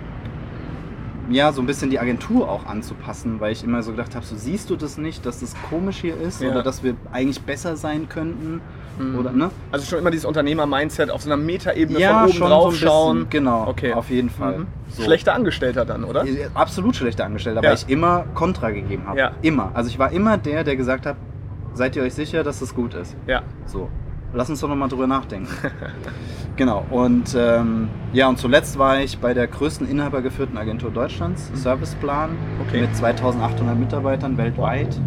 ja, 1.30 1.52
so 1.52 1.60
ein 1.62 1.66
bisschen 1.66 1.90
die 1.90 1.98
Agentur 1.98 2.48
auch 2.48 2.66
anzupassen, 2.66 3.40
weil 3.40 3.52
ich 3.52 3.62
immer 3.64 3.82
so 3.82 3.92
gedacht 3.92 4.14
habe, 4.14 4.24
so 4.26 4.36
siehst 4.36 4.68
du 4.70 4.76
das 4.76 4.98
nicht, 4.98 5.24
dass 5.26 5.40
das 5.40 5.54
komisch 5.68 5.98
hier 5.98 6.16
ist 6.20 6.40
Ja. 6.42 6.50
oder 6.50 6.62
dass 6.62 6.82
wir 6.82 6.94
eigentlich 7.12 7.40
besser 7.42 7.76
sein 7.76 8.08
könnten 8.08 8.60
Mhm. 8.98 9.18
oder 9.18 9.32
ne? 9.32 9.50
Also 9.72 9.86
schon 9.86 9.98
immer 10.00 10.10
dieses 10.10 10.24
Unternehmer-Mindset 10.26 11.10
auf 11.10 11.22
so 11.22 11.28
einer 11.30 11.42
Metaebene 11.42 11.98
Ja, 11.98 12.14
von 12.20 12.24
oben 12.28 12.32
schon 12.34 12.48
drauf 12.50 12.72
so 12.74 12.86
schauen. 12.86 13.26
Genau, 13.30 13.66
Okay. 13.68 13.92
auf 13.92 14.10
jeden 14.10 14.28
Fall. 14.30 14.58
Mhm. 14.58 14.66
So. 14.88 15.02
Schlechter 15.04 15.34
Angestellter 15.34 15.84
dann, 15.84 16.04
oder? 16.04 16.24
Absolut 16.54 16.96
schlechter 16.96 17.24
Angestellter, 17.24 17.62
Ja. 17.62 17.68
weil 17.70 17.76
ich 17.76 17.88
immer 17.88 18.24
Kontra 18.34 18.70
gegeben 18.70 19.04
habe. 19.06 19.18
Ja. 19.18 19.30
Immer. 19.42 19.70
Also 19.74 19.88
ich 19.88 19.98
war 19.98 20.12
immer 20.12 20.36
der, 20.36 20.64
der 20.64 20.76
gesagt 20.76 21.06
hat, 21.06 21.16
seid 21.74 21.94
ihr 21.96 22.02
euch 22.02 22.14
sicher, 22.14 22.42
dass 22.42 22.58
das 22.60 22.74
gut 22.74 22.94
ist? 22.94 23.16
Ja. 23.26 23.42
So, 23.66 23.88
lass 24.34 24.48
uns 24.50 24.60
doch 24.60 24.68
nochmal 24.68 24.88
drüber 24.88 25.06
nachdenken. 25.06 25.48
genau, 26.56 26.84
und 26.90 27.34
ähm, 27.36 27.88
ja, 28.12 28.28
und 28.28 28.38
zuletzt 28.38 28.78
war 28.78 29.00
ich 29.00 29.18
bei 29.18 29.34
der 29.34 29.46
größten 29.46 29.88
inhabergeführten 29.88 30.56
Agentur 30.56 30.90
Deutschlands, 30.90 31.50
Serviceplan, 31.54 32.30
Okay. 32.68 32.82
mit 32.82 32.94
2800 32.96 33.78
Mitarbeitern 33.78 34.36
weltweit. 34.36 35.00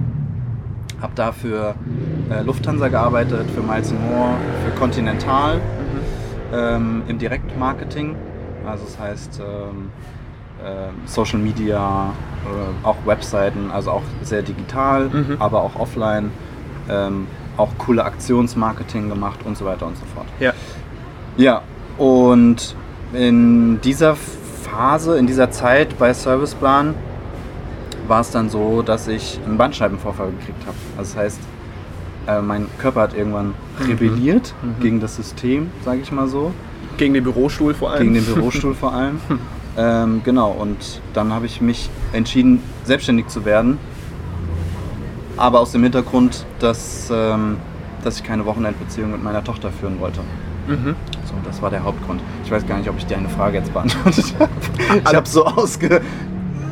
Habe 1.02 1.14
da 1.16 1.32
für 1.32 1.76
äh, 2.30 2.42
Lufthansa 2.44 2.88
gearbeitet, 2.88 3.50
für 3.52 3.62
Miles 3.62 3.92
More, 3.94 4.36
für 4.66 4.72
Continental 4.80 5.60
ähm, 6.54 7.04
im 7.08 7.18
Direktmarketing. 7.18 8.16
Also 8.66 8.86
das 8.86 8.98
heißt 9.00 9.42
ähm, 9.42 9.90
ähm, 10.66 10.94
Social 11.06 11.40
Media, 11.40 12.12
äh, 12.46 12.86
auch 12.88 12.96
Webseiten, 13.06 13.70
also 13.72 13.92
auch 13.92 14.04
sehr 14.22 14.42
digital, 14.44 15.10
Mhm. 15.10 15.36
aber 15.40 15.62
auch 15.64 15.76
offline. 15.78 16.32
Auch 17.58 17.70
coole 17.78 18.04
Aktionsmarketing 18.04 19.10
gemacht 19.10 19.40
und 19.46 19.58
so 19.58 19.66
weiter 19.66 19.86
und 19.86 19.96
so 19.98 20.04
fort. 20.16 20.26
Ja. 20.40 20.54
Ja, 21.38 21.62
und 21.98 22.76
in 23.14 23.80
dieser 23.82 24.16
Phase, 24.16 25.18
in 25.18 25.28
dieser 25.28 25.52
Zeit 25.52 25.98
bei 26.00 26.14
Serviceplan 26.14 26.94
war 28.08 28.22
es 28.22 28.32
dann 28.32 28.50
so, 28.50 28.82
dass 28.82 29.08
ich 29.08 29.40
einen 29.46 29.58
Bandscheibenvorfall 29.58 30.32
gekriegt 30.32 30.66
habe. 30.66 30.76
Also 30.98 31.14
das 31.16 31.24
heißt, 31.24 31.40
äh, 32.28 32.42
mein 32.42 32.68
Körper 32.80 33.02
hat 33.02 33.16
irgendwann 33.16 33.54
rebelliert 33.88 34.54
Mhm. 34.62 34.82
gegen 34.82 35.00
das 35.00 35.16
System, 35.16 35.70
sage 35.86 36.00
ich 36.02 36.12
mal 36.12 36.28
so, 36.28 36.52
Gegen 36.98 37.14
den 37.14 37.24
Bürostuhl 37.24 37.74
vor 37.74 37.92
allem. 37.92 38.14
gegen 38.14 38.14
den 38.16 38.26
Bürostuhl 38.26 38.74
vor 38.76 38.94
allem. 38.94 39.20
Ähm, 39.76 40.22
genau, 40.24 40.52
und 40.52 41.02
dann 41.16 41.34
habe 41.34 41.48
ich 41.48 41.60
mich 41.60 41.90
entschieden, 42.12 42.62
selbstständig 42.84 43.30
zu 43.30 43.44
werden. 43.44 43.80
Aber 45.38 45.60
aus 45.60 45.72
dem 45.72 45.84
Hintergrund, 45.84 46.46
dass, 46.60 47.10
ähm, 47.12 47.58
dass 48.04 48.18
ich 48.18 48.24
keine 48.24 48.46
Wochenendbeziehung 48.46 49.12
mit 49.12 49.24
meiner 49.24 49.44
Tochter 49.44 49.72
führen 49.72 50.00
wollte. 50.00 50.22
Mhm. 50.68 50.96
So, 51.26 51.34
das 51.44 51.62
war 51.62 51.70
der 51.70 51.84
Hauptgrund. 51.84 52.22
Ich 52.46 52.52
weiß 52.52 52.66
gar 52.68 52.78
nicht, 52.78 52.90
ob 52.90 52.98
ich 52.98 53.06
dir 53.06 53.18
eine 53.18 53.30
Frage 53.30 53.58
jetzt 53.58 53.74
beantwortet 53.74 54.34
habe. 54.40 54.52
Ich 55.06 55.16
habe 55.16 55.28
so 55.28 55.46
ausge... 55.46 56.02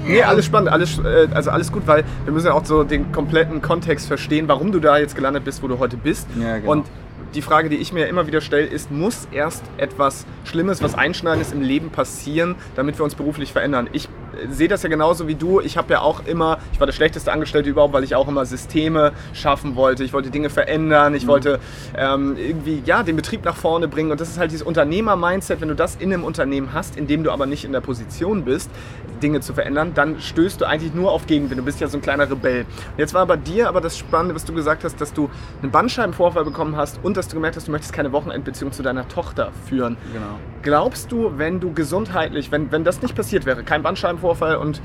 Nee, 0.06 0.24
alles 0.24 0.46
spannend, 0.46 0.70
alles, 0.70 0.98
äh, 0.98 1.27
also 1.32 1.51
alles 1.51 1.72
gut, 1.72 1.84
weil 1.86 2.03
wir 2.25 2.34
müssen 2.34 2.48
ja 2.48 2.53
auch 2.53 2.65
so 2.65 2.84
den 2.84 3.12
kompletten 3.12 3.62
Kontext 3.62 4.08
verstehen, 4.08 4.48
warum 4.48 4.72
du 4.72 4.80
da 4.80 4.98
jetzt 4.98 5.15
gelandet 5.15 5.44
bist, 5.44 5.62
wo 5.62 5.68
du 5.68 5.77
heute 5.77 5.96
bist. 5.96 6.27
Ja, 6.39 6.58
genau. 6.58 6.72
Und 6.72 6.88
die 7.36 7.41
Frage, 7.41 7.70
die 7.70 7.77
ich 7.77 7.94
mir 7.94 8.08
immer 8.08 8.27
wieder 8.27 8.41
stelle, 8.41 8.65
ist, 8.65 8.91
muss 8.91 9.27
erst 9.32 9.63
etwas 9.77 10.25
Schlimmes, 10.44 10.82
was 10.82 10.96
Einschneidendes 10.96 11.53
im 11.53 11.62
Leben 11.62 11.89
passieren, 11.89 12.56
damit 12.75 12.98
wir 13.00 13.03
uns 13.03 13.15
beruflich 13.15 13.53
verändern? 13.53 13.89
Ich 13.94 14.10
sehe 14.50 14.67
das 14.67 14.83
ja 14.83 14.89
genauso 14.89 15.27
wie 15.27 15.35
du. 15.35 15.59
Ich 15.59 15.77
habe 15.77 15.93
ja 15.93 16.01
auch 16.01 16.25
immer, 16.25 16.59
ich 16.73 16.79
war 16.79 16.88
der 16.88 16.93
schlechteste 16.93 17.31
Angestellte 17.31 17.69
überhaupt, 17.69 17.93
weil 17.93 18.03
ich 18.03 18.15
auch 18.15 18.27
immer 18.27 18.45
Systeme 18.45 19.11
schaffen 19.33 19.75
wollte. 19.75 20.03
Ich 20.03 20.13
wollte 20.13 20.29
Dinge 20.29 20.50
verändern. 20.50 21.13
Ich 21.15 21.27
wollte 21.27 21.59
ähm, 21.97 22.35
irgendwie 22.38 22.81
ja 22.85 23.03
den 23.03 23.15
Betrieb 23.15 23.43
nach 23.45 23.55
vorne 23.55 23.88
bringen. 23.88 24.11
Und 24.11 24.19
das 24.21 24.29
ist 24.29 24.38
halt 24.38 24.51
dieses 24.51 24.65
Unternehmer-Mindset. 24.65 25.61
Wenn 25.61 25.69
du 25.69 25.75
das 25.75 25.95
in 25.95 26.13
einem 26.13 26.23
Unternehmen 26.23 26.73
hast, 26.73 26.95
in 26.95 27.07
dem 27.07 27.23
du 27.23 27.31
aber 27.31 27.45
nicht 27.45 27.65
in 27.65 27.71
der 27.71 27.81
Position 27.81 28.43
bist, 28.43 28.69
Dinge 29.21 29.41
zu 29.41 29.53
verändern, 29.53 29.93
dann 29.93 30.19
stößt 30.19 30.61
du 30.61 30.65
eigentlich 30.65 30.93
nur 30.93 31.11
auf 31.11 31.27
Gegenwind. 31.27 31.59
Du 31.59 31.65
bist 31.65 31.79
ja 31.79 31.88
so 31.88 31.97
ein 31.97 32.01
kleiner 32.01 32.29
Rebell. 32.29 32.61
Und 32.61 33.00
jetzt 33.00 33.13
war 33.13 33.25
bei 33.25 33.38
dir 33.38 33.67
aber 33.67 33.81
das 33.81 33.97
Spannende, 33.97 34.35
was 34.35 34.45
du 34.45 34.53
gesagt 34.53 34.83
hast, 34.83 35.00
dass 35.00 35.13
du 35.13 35.29
einen 35.61 35.71
Bandscheibenvorfall 35.71 36.43
bekommen 36.43 36.75
hast 36.75 37.00
und 37.03 37.17
dass 37.17 37.27
du 37.27 37.35
gemerkt 37.35 37.55
hast, 37.55 37.67
du 37.67 37.71
möchtest 37.71 37.93
keine 37.93 38.11
Wochenendbeziehung 38.11 38.71
zu 38.71 38.83
deiner 38.83 39.07
Tochter 39.07 39.51
führen. 39.67 39.97
Genau. 40.13 40.39
Glaubst 40.63 41.11
du, 41.11 41.33
wenn 41.38 41.59
du 41.59 41.73
gesundheitlich, 41.73 42.51
wenn, 42.51 42.71
wenn 42.71 42.83
das 42.83 43.01
nicht 43.01 43.15
passiert 43.15 43.45
wäre, 43.45 43.63
kein 43.63 43.83
Bandscheibenvorfall 43.83 44.20
und 44.23 44.81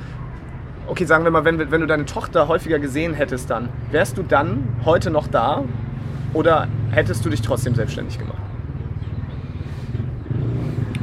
okay, 0.86 1.04
sagen 1.04 1.24
wir 1.24 1.30
mal, 1.30 1.44
wenn, 1.44 1.70
wenn 1.70 1.80
du 1.80 1.86
deine 1.86 2.04
Tochter 2.04 2.48
häufiger 2.48 2.78
gesehen 2.78 3.14
hättest 3.14 3.50
dann, 3.50 3.68
wärst 3.90 4.18
du 4.18 4.22
dann 4.22 4.68
heute 4.84 5.10
noch 5.10 5.26
da 5.26 5.64
oder 6.32 6.68
hättest 6.90 7.24
du 7.24 7.30
dich 7.30 7.42
trotzdem 7.42 7.74
selbstständig 7.74 8.18
gemacht? 8.18 8.38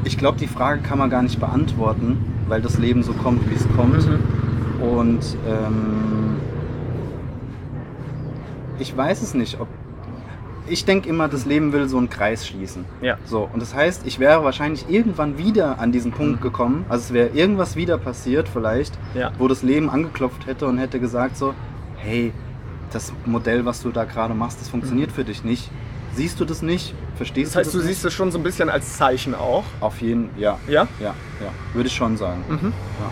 Ich 0.05 0.17
glaube, 0.17 0.37
die 0.37 0.47
Frage 0.47 0.81
kann 0.81 0.97
man 0.97 1.09
gar 1.09 1.21
nicht 1.21 1.39
beantworten, 1.39 2.17
weil 2.47 2.61
das 2.61 2.77
Leben 2.77 3.03
so 3.03 3.13
kommt, 3.13 3.49
wie 3.49 3.55
es 3.55 3.67
kommt. 3.75 4.07
Mhm. 4.07 4.83
Und 4.83 5.37
ähm, 5.47 6.37
ich 8.79 8.95
weiß 8.95 9.21
es 9.21 9.33
nicht, 9.33 9.59
ob. 9.59 9.67
Ich 10.67 10.85
denke 10.85 11.09
immer, 11.09 11.27
das 11.27 11.45
Leben 11.45 11.73
will 11.73 11.89
so 11.89 11.97
einen 11.97 12.09
Kreis 12.09 12.47
schließen. 12.47 12.85
Ja. 13.01 13.17
So, 13.25 13.49
und 13.51 13.61
das 13.61 13.73
heißt, 13.75 14.03
ich 14.05 14.19
wäre 14.19 14.43
wahrscheinlich 14.43 14.85
irgendwann 14.89 15.37
wieder 15.37 15.79
an 15.79 15.91
diesen 15.91 16.11
Punkt 16.11 16.39
Mhm. 16.39 16.43
gekommen, 16.43 16.85
also 16.87 17.03
es 17.03 17.13
wäre 17.13 17.29
irgendwas 17.33 17.75
wieder 17.75 17.97
passiert 17.97 18.47
vielleicht, 18.47 18.93
Ja. 19.13 19.31
wo 19.37 19.47
das 19.49 19.61
Leben 19.61 19.89
angeklopft 19.89 20.47
hätte 20.47 20.65
und 20.67 20.77
hätte 20.77 20.99
gesagt 20.99 21.35
so, 21.37 21.53
hey, 21.97 22.31
das 22.93 23.11
Modell, 23.25 23.65
was 23.65 23.81
du 23.81 23.89
da 23.89 24.05
gerade 24.05 24.33
machst, 24.33 24.61
das 24.61 24.69
funktioniert 24.69 25.11
für 25.11 25.23
dich 25.25 25.43
nicht. 25.43 25.69
Siehst 26.15 26.39
du 26.39 26.45
das 26.45 26.61
nicht? 26.61 26.93
Verstehst 27.17 27.51
Mhm. 27.51 27.59
Das 27.59 27.65
heißt, 27.65 27.73
du 27.73 27.77
du 27.79 27.83
das 27.83 27.87
siehst 27.87 28.05
es 28.05 28.13
schon 28.13 28.31
so 28.31 28.37
ein 28.37 28.43
bisschen 28.43 28.69
als 28.69 28.97
Zeichen 28.97 29.33
auch. 29.35 29.63
Auf 29.81 29.99
jeden, 30.01 30.29
ja. 30.37 30.59
Ja? 30.67 30.87
Ja, 30.99 31.07
ja. 31.41 31.51
Würde 31.73 31.87
ich 31.87 31.95
schon 31.95 32.15
sagen. 32.17 32.43
Mhm. 32.47 32.67
Ja. 32.99 33.11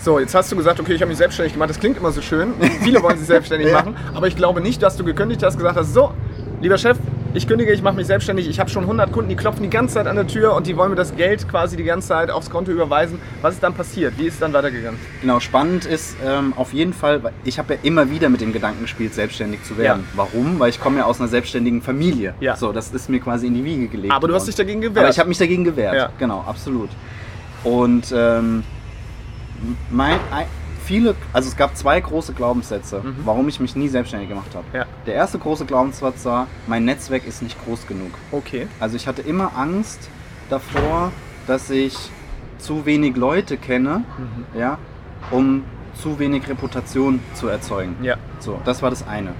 So, 0.00 0.18
jetzt 0.18 0.34
hast 0.34 0.50
du 0.52 0.56
gesagt, 0.56 0.80
okay, 0.80 0.94
ich 0.94 1.00
habe 1.00 1.08
mich 1.10 1.18
selbstständig 1.18 1.52
gemacht. 1.54 1.70
Das 1.70 1.78
klingt 1.80 1.96
immer 1.96 2.10
so 2.12 2.20
schön. 2.20 2.52
Viele 2.82 3.02
wollen 3.02 3.16
sich 3.18 3.26
selbstständig 3.34 3.68
Ja. 3.68 3.74
machen. 3.78 3.96
Aber 4.14 4.26
ich 4.26 4.36
glaube 4.36 4.60
nicht, 4.60 4.82
dass 4.82 4.96
du 4.96 5.04
gekündigt 5.04 5.42
hast, 5.42 5.56
gesagt 5.56 5.76
hast, 5.78 5.94
so, 5.94 6.12
lieber 6.64 6.78
Chef, 6.78 6.96
ich 7.34 7.46
kündige, 7.46 7.72
ich 7.72 7.82
mache 7.82 7.94
mich 7.94 8.06
selbstständig. 8.06 8.48
Ich 8.48 8.58
habe 8.58 8.70
schon 8.70 8.84
100 8.84 9.12
Kunden, 9.12 9.28
die 9.28 9.36
klopfen 9.36 9.62
die 9.62 9.68
ganze 9.68 9.94
Zeit 9.94 10.06
an 10.06 10.16
der 10.16 10.26
Tür 10.26 10.54
und 10.54 10.66
die 10.66 10.78
wollen 10.78 10.88
mir 10.88 10.96
das 10.96 11.14
Geld 11.14 11.46
quasi 11.46 11.76
die 11.76 11.84
ganze 11.84 12.08
Zeit 12.08 12.30
aufs 12.30 12.48
Konto 12.48 12.70
überweisen. 12.72 13.18
Was 13.42 13.54
ist 13.54 13.62
dann 13.62 13.74
passiert? 13.74 14.14
Wie 14.16 14.26
ist 14.26 14.34
es 14.34 14.40
dann 14.40 14.54
weitergegangen? 14.54 14.98
Genau, 15.20 15.40
spannend 15.40 15.84
ist 15.84 16.16
ähm, 16.24 16.54
auf 16.56 16.72
jeden 16.72 16.94
Fall, 16.94 17.22
weil 17.22 17.32
ich 17.44 17.58
habe 17.58 17.74
ja 17.74 17.80
immer 17.82 18.10
wieder 18.10 18.30
mit 18.30 18.40
dem 18.40 18.54
Gedanken 18.54 18.80
gespielt, 18.80 19.12
selbstständig 19.12 19.62
zu 19.64 19.76
werden. 19.76 20.04
Warum? 20.14 20.58
Weil 20.58 20.70
ich 20.70 20.80
komme 20.80 21.00
ja 21.00 21.04
aus 21.04 21.20
einer 21.20 21.28
selbstständigen 21.28 21.82
Familie. 21.82 22.32
Ja. 22.40 22.56
So, 22.56 22.72
das 22.72 22.90
ist 22.92 23.10
mir 23.10 23.20
quasi 23.20 23.46
in 23.46 23.54
die 23.54 23.64
Wiege 23.64 23.88
gelegt. 23.88 24.14
Aber 24.14 24.26
du 24.26 24.34
hast 24.34 24.48
dich 24.48 24.54
dagegen 24.54 24.80
gewehrt. 24.80 25.04
Aber 25.04 25.10
ich 25.10 25.18
habe 25.18 25.28
mich 25.28 25.38
dagegen 25.38 25.64
gewehrt. 25.64 25.94
Ja. 25.94 26.12
Genau, 26.18 26.44
absolut. 26.46 26.88
Und 27.62 28.10
ähm, 28.16 28.64
mein, 29.90 30.18
ein, 30.30 30.46
viele, 30.84 31.14
also 31.32 31.48
es 31.48 31.56
gab 31.56 31.76
zwei 31.76 32.00
große 32.00 32.32
Glaubenssätze, 32.34 33.00
Mhm. 33.02 33.16
warum 33.24 33.48
ich 33.48 33.60
mich 33.60 33.74
nie 33.76 33.88
selbstständig 33.88 34.28
gemacht 34.28 34.54
habe. 34.54 34.64
Ja. 34.72 34.84
Der 35.06 35.14
erste 35.14 35.38
große 35.38 35.64
Glaubenssatz 35.64 36.24
war, 36.24 36.46
mein 36.66 36.84
Netzwerk 36.84 37.26
ist 37.26 37.42
nicht 37.42 37.56
groß 37.64 37.86
genug. 37.86 38.10
Okay. 38.32 38.66
Also 38.80 38.96
ich 38.96 39.06
hatte 39.06 39.22
immer 39.22 39.52
Angst 39.56 40.08
davor, 40.50 41.12
dass 41.46 41.70
ich 41.70 41.96
zu 42.58 42.86
wenig 42.86 43.16
Leute 43.16 43.56
kenne, 43.56 44.04
Mhm. 44.18 44.58
ja, 44.58 44.78
um 45.30 45.64
zu 46.00 46.18
wenig 46.18 46.48
Reputation 46.48 47.20
zu 47.34 47.48
erzeugen. 47.48 47.96
Ja. 48.02 48.16
So, 48.40 48.60
das 48.64 48.82
war 48.82 48.90
das 48.90 49.06
eine. 49.06 49.32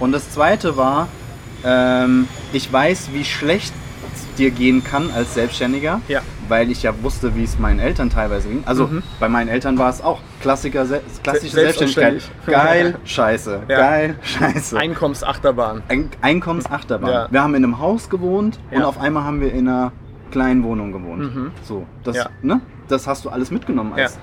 Und 0.00 0.12
das 0.12 0.30
zweite 0.30 0.76
war, 0.76 1.08
ähm, 1.64 2.28
ich 2.52 2.72
weiß, 2.72 3.10
wie 3.12 3.24
schlecht 3.24 3.72
es 4.14 4.26
dir 4.36 4.50
gehen 4.50 4.84
kann 4.84 5.10
als 5.10 5.34
Selbstständiger, 5.34 6.00
Ja. 6.08 6.20
weil 6.48 6.70
ich 6.70 6.82
ja 6.82 6.92
wusste, 7.02 7.34
wie 7.34 7.42
es 7.44 7.58
meinen 7.58 7.78
Eltern 7.80 8.10
teilweise 8.10 8.48
ging. 8.48 8.62
Also 8.64 8.86
Mhm. 8.86 9.02
bei 9.20 9.28
meinen 9.28 9.48
Eltern 9.48 9.76
war 9.78 9.90
es 9.90 10.00
auch 10.00 10.20
Klassiker, 10.40 10.86
se 10.86 11.00
klassische 11.22 11.50
Se- 11.54 11.60
Selbstständigkeit. 11.60 12.10
selbstständig. 12.20 12.46
Geil, 12.46 12.96
scheiße. 13.04 13.62
Ja. 13.68 13.76
Geil, 13.78 14.14
scheiße. 14.22 14.78
Einkommensachterbahn. 14.78 15.82
Ein 15.88 16.10
Einkommensachterbahn. 16.22 17.10
Ja. 17.10 17.28
Wir 17.30 17.42
haben 17.42 17.54
in 17.54 17.64
einem 17.64 17.78
Haus 17.80 18.08
gewohnt 18.08 18.58
und 18.70 18.78
Ja. 18.80 18.86
auf 18.86 19.00
einmal 19.00 19.24
haben 19.24 19.40
wir 19.40 19.52
in 19.52 19.68
einer 19.68 19.92
kleinen 20.30 20.62
Wohnung 20.62 20.92
gewohnt. 20.92 21.34
Mhm. 21.34 21.50
So, 21.62 21.86
das, 22.04 22.28
ne? 22.42 22.60
das 22.88 23.06
hast 23.06 23.24
du 23.24 23.30
alles 23.30 23.50
mitgenommen 23.50 23.92
als 23.94 24.14
Ja. 24.14 24.20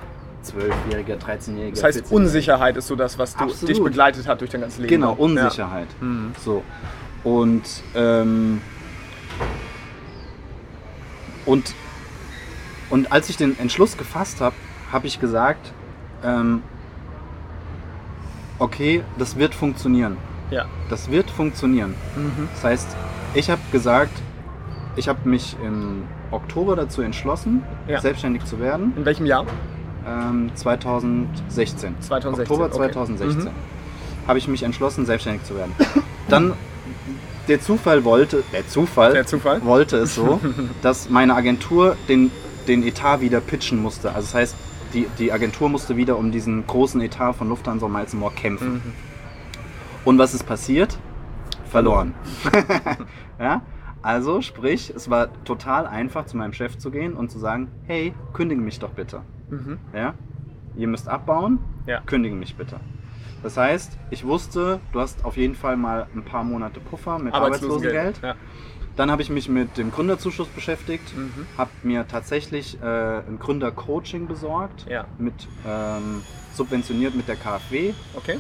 12-Jähriger, 0.60 1.18
13-Jähriger. 1.18 1.72
Das 1.72 1.84
heißt, 1.84 2.00
14-Jähriger. 2.06 2.12
Unsicherheit 2.14 2.78
ist 2.78 2.88
so 2.88 2.96
das, 2.96 3.18
was 3.18 3.36
dich 3.66 3.84
begleitet 3.84 4.28
hat 4.28 4.42
durch 4.42 4.52
dein 4.52 4.62
ganzes 4.62 4.78
Leben. 4.80 4.90
Genau. 4.90 5.14
Unsicherheit. 5.14 5.88
Mhm. 6.00 6.34
So. 6.44 6.64
Und, 7.24 7.64
ähm, 7.96 8.62
und, 11.46 11.74
und 12.92 13.12
als 13.12 13.30
ich 13.30 13.38
den 13.38 13.58
Entschluss 13.60 13.98
gefasst 13.98 14.42
habe, 14.42 14.56
habe 14.92 15.08
ich 15.08 15.20
gesagt, 15.20 15.74
ähm, 16.26 16.62
okay, 18.60 19.04
das 19.18 19.38
wird 19.38 19.54
funktionieren. 19.56 20.18
Ja. 20.52 20.66
Das 20.90 21.10
wird 21.12 21.30
funktionieren. 21.30 21.96
Mhm. 22.16 22.48
Das 22.54 22.64
heißt, 22.64 22.88
ich 23.34 23.50
habe 23.50 23.62
gesagt, 23.72 24.12
ich 24.96 25.08
habe 25.08 25.28
mich 25.28 25.56
im 25.64 26.04
Oktober 26.32 26.76
dazu 26.76 27.02
entschlossen, 27.02 27.64
Ja. 27.88 28.00
selbstständig 28.00 28.46
zu 28.46 28.60
werden. 28.60 28.94
In 28.96 29.06
welchem 29.06 29.26
Jahr? 29.26 29.46
Ähm, 30.08 30.52
2016. 30.56 31.96
2016, 32.00 32.42
Oktober 32.42 32.66
okay. 32.66 32.92
2016. 32.94 33.44
Mhm. 33.46 33.50
Habe 34.28 34.38
ich 34.40 34.48
mich 34.48 34.64
entschlossen, 34.64 35.06
selbstständig 35.06 35.44
zu 35.44 35.56
werden. 35.56 35.74
Dann, 36.30 36.54
der 37.48 37.62
Zufall 37.62 38.04
wollte, 38.04 38.44
der 38.54 38.68
Zufall, 38.68 39.14
Der 39.14 39.26
Zufall? 39.26 39.64
wollte 39.64 39.98
es 39.98 40.16
so, 40.16 40.40
dass 40.82 41.10
meine 41.10 41.36
Agentur 41.36 41.96
den, 42.08 42.32
den 42.68 42.84
Etat 42.84 43.22
wieder 43.22 43.40
pitchen 43.42 43.82
musste. 43.82 44.10
Also 44.10 44.22
das 44.22 44.34
heißt, 44.36 44.56
die, 44.96 45.08
die 45.20 45.32
Agentur 45.32 45.70
musste 45.70 45.98
wieder 45.98 46.18
um 46.18 46.32
diesen 46.32 46.66
großen 46.66 47.00
Etat 47.02 47.34
von 47.34 47.50
Lufthansa 47.50 47.88
Miles 47.88 48.14
More 48.14 48.34
kämpfen. 48.34 48.76
Mhm. 48.76 48.94
Und 50.06 50.18
was 50.18 50.34
ist 50.34 50.44
passiert? 50.44 50.98
Verloren. 51.66 52.14
ja? 53.40 53.62
Also 54.02 54.42
sprich, 54.42 54.94
es 54.96 55.10
war 55.10 55.30
total 55.44 55.88
einfach, 55.88 56.26
zu 56.26 56.38
meinem 56.38 56.54
Chef 56.54 56.78
zu 56.78 56.92
gehen 56.92 57.14
und 57.14 57.30
zu 57.32 57.40
sagen, 57.40 57.70
hey, 57.86 58.14
kündige 58.34 58.62
mich 58.62 58.80
doch 58.80 58.92
bitte. 58.92 59.22
Mhm. 59.50 59.78
Ja? 59.94 60.14
Ihr 60.78 60.88
müsst 60.88 61.10
abbauen, 61.10 61.60
Ja. 61.86 62.02
kündige 62.02 62.36
mich 62.36 62.56
bitte. 62.56 62.80
Das 63.44 63.58
heißt, 63.58 63.98
ich 64.10 64.26
wusste, 64.26 64.80
du 64.92 65.00
hast 65.00 65.26
auf 65.26 65.38
jeden 65.38 65.56
Fall 65.56 65.76
mal 65.76 66.08
ein 66.16 66.24
paar 66.24 66.44
Monate 66.44 66.80
Puffer 66.80 67.20
mit 67.20 67.34
Arbeitslosengeld. 67.34 68.20
Ja. 68.24 68.36
Dann 68.96 69.12
habe 69.12 69.22
ich 69.22 69.30
mich 69.30 69.50
mit 69.50 69.78
dem 69.78 69.92
Gründerzuschuss 69.92 70.48
beschäftigt, 70.48 71.16
Mhm. 71.16 71.46
habe 71.58 71.70
mir 71.84 72.08
tatsächlich 72.08 72.82
äh, 72.82 72.86
ein 72.86 73.40
Gründercoaching 73.40 74.28
besorgt, 74.28 74.86
Ja. 74.90 75.06
mit, 75.18 75.34
ähm, 75.68 76.22
subventioniert 76.54 77.14
mit 77.16 77.28
der 77.28 77.36
KfW. 77.36 77.94
Okay. 78.16 78.40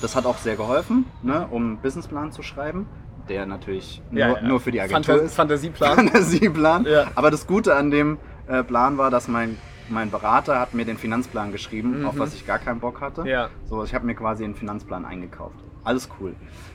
Das 0.00 0.14
hat 0.14 0.26
auch 0.26 0.38
sehr 0.38 0.56
geholfen, 0.56 1.06
ne, 1.22 1.46
um 1.50 1.62
einen 1.66 1.76
Businessplan 1.78 2.30
zu 2.30 2.42
schreiben, 2.42 2.86
der 3.28 3.46
natürlich 3.46 4.02
Ja, 4.12 4.28
nur, 4.28 4.36
ja. 4.36 4.42
nur 4.48 4.60
für 4.60 4.70
die 4.70 4.80
Agentur 4.80 5.14
Phanta- 5.16 5.24
ist. 5.24 5.34
Fantasieplan. 5.34 5.94
Fantasieplan. 5.96 6.86
Aber 7.14 7.30
das 7.30 7.46
Gute 7.46 7.74
an 7.74 7.90
dem 7.90 8.18
äh, 8.46 8.62
Plan 8.62 8.98
war, 8.98 9.10
dass 9.10 9.26
mein, 9.28 9.56
mein 9.88 10.10
Berater 10.10 10.60
hat 10.60 10.74
mir 10.74 10.84
den 10.84 10.98
Finanzplan 10.98 11.50
geschrieben, 11.50 12.00
Mhm. 12.00 12.06
auf 12.06 12.18
was 12.18 12.34
ich 12.34 12.46
gar 12.46 12.58
keinen 12.60 12.78
Bock 12.80 13.00
hatte. 13.00 13.26
Ja. 13.26 13.48
So, 13.64 13.82
ich 13.82 13.94
habe 13.94 14.06
mir 14.06 14.14
quasi 14.14 14.44
einen 14.44 14.54
Finanzplan 14.54 15.04
eingekauft. 15.04 15.56
Alles 15.82 16.08
cool. 16.20 16.34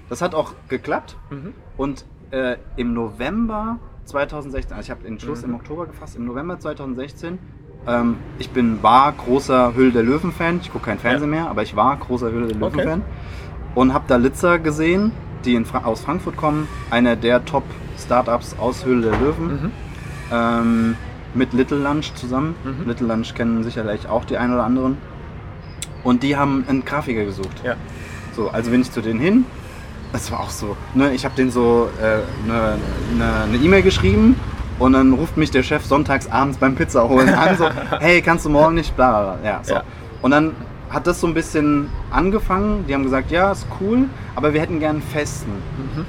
Das 0.10 0.22
hat 0.22 0.34
auch 0.36 0.54
geklappt. 0.68 1.16
Mhm. 1.30 1.54
Und 1.78 2.06
äh, 2.32 2.56
im 2.76 2.94
November 2.94 3.78
2016, 4.06 4.74
also 4.76 4.86
ich 4.86 4.92
habe 4.92 5.04
den 5.04 5.20
Schluss 5.20 5.44
Mhm. 5.44 5.50
im 5.50 5.56
Oktober 5.56 5.86
gefasst, 5.86 6.16
im 6.16 6.26
November 6.26 6.60
2016, 6.60 7.38
ähm, 7.88 8.18
ich 8.40 8.50
bin, 8.50 8.82
war 8.84 9.12
großer 9.12 9.74
Hülle 9.76 9.92
der 9.92 10.04
Löwen-Fan, 10.04 10.60
ich 10.62 10.72
gucke 10.72 10.86
kein 10.86 11.00
Fernsehen 11.00 11.30
mehr, 11.30 11.50
aber 11.50 11.62
ich 11.64 11.76
war 11.76 11.96
großer 11.98 12.32
Hülle 12.32 12.48
der 12.48 12.62
Okay. 12.62 12.76
Löwen-Fan 12.78 13.02
und 13.76 13.94
habe 13.94 14.06
da 14.08 14.16
Litzer 14.18 14.60
gesehen, 14.60 15.12
die 15.46 15.56
in 15.56 15.66
Fra 15.66 15.84
aus 15.86 16.02
Frankfurt 16.02 16.36
kommen, 16.38 16.68
einer 16.90 17.16
der 17.16 17.46
Top-Startups 17.46 18.58
aus 18.60 18.86
Hülle 18.86 19.10
der 19.12 19.20
Löwen, 19.20 19.48
Mhm. 19.48 19.72
ähm, 20.32 20.96
mit 21.36 21.54
Little 21.54 21.78
Lunch 21.78 22.14
zusammen. 22.16 22.56
Mhm. 22.64 22.88
Little 22.88 23.08
Lunch 23.08 23.36
kennen 23.36 23.64
sicherlich 23.64 24.08
auch 24.10 24.26
die 24.26 24.38
einen 24.38 24.54
oder 24.54 24.64
anderen. 24.64 24.98
Und 26.04 26.24
die 26.24 26.36
haben 26.36 26.66
einen 26.68 26.84
Grafiker 26.86 27.24
gesucht. 27.24 27.62
Ja. 27.64 27.76
So, 28.34 28.50
also 28.50 28.72
bin 28.72 28.82
ich 28.82 28.92
zu 28.92 29.02
denen 29.02 29.20
hin. 29.20 29.46
Das 30.12 30.32
war 30.32 30.40
auch 30.40 30.50
so. 30.50 30.76
Ne, 30.96 31.12
ich 31.14 31.24
habe 31.26 31.36
denen 31.36 31.52
so 31.52 31.90
eine 32.00 32.08
äh, 32.08 32.48
ne, 32.48 32.78
ne, 33.18 33.48
ne 33.52 33.58
E-Mail 33.64 33.84
geschrieben 33.84 34.36
und 34.80 34.94
dann 34.94 35.14
ruft 35.14 35.38
mich 35.38 35.52
der 35.52 35.62
Chef 35.64 35.86
sonntags 35.86 36.30
abends 36.32 36.58
beim 36.58 36.76
Pizza 36.76 37.08
holen 37.08 37.30
an. 37.30 37.58
So, 37.58 37.70
hey, 38.00 38.22
kannst 38.22 38.46
du 38.46 38.50
morgen 38.50 38.76
nicht? 38.76 38.96
Bla, 38.96 39.12
bla, 39.22 39.34
bla. 39.36 39.50
Ja, 39.50 39.60
so. 39.64 39.74
Ja. 39.76 39.84
Und 40.22 40.32
dann 40.32 40.54
hat 40.90 41.06
das 41.06 41.22
so 41.22 41.28
ein 41.28 41.36
bisschen 41.36 41.90
angefangen. 42.10 42.86
Die 42.88 42.94
haben 42.96 43.04
gesagt, 43.04 43.30
ja, 43.30 43.52
ist 43.52 43.68
cool, 43.80 44.06
aber 44.36 44.54
wir 44.54 44.62
hätten 44.62 44.80
gern 44.80 44.96
einen 44.98 45.02
festen. 45.04 45.52
Mhm. 45.78 46.06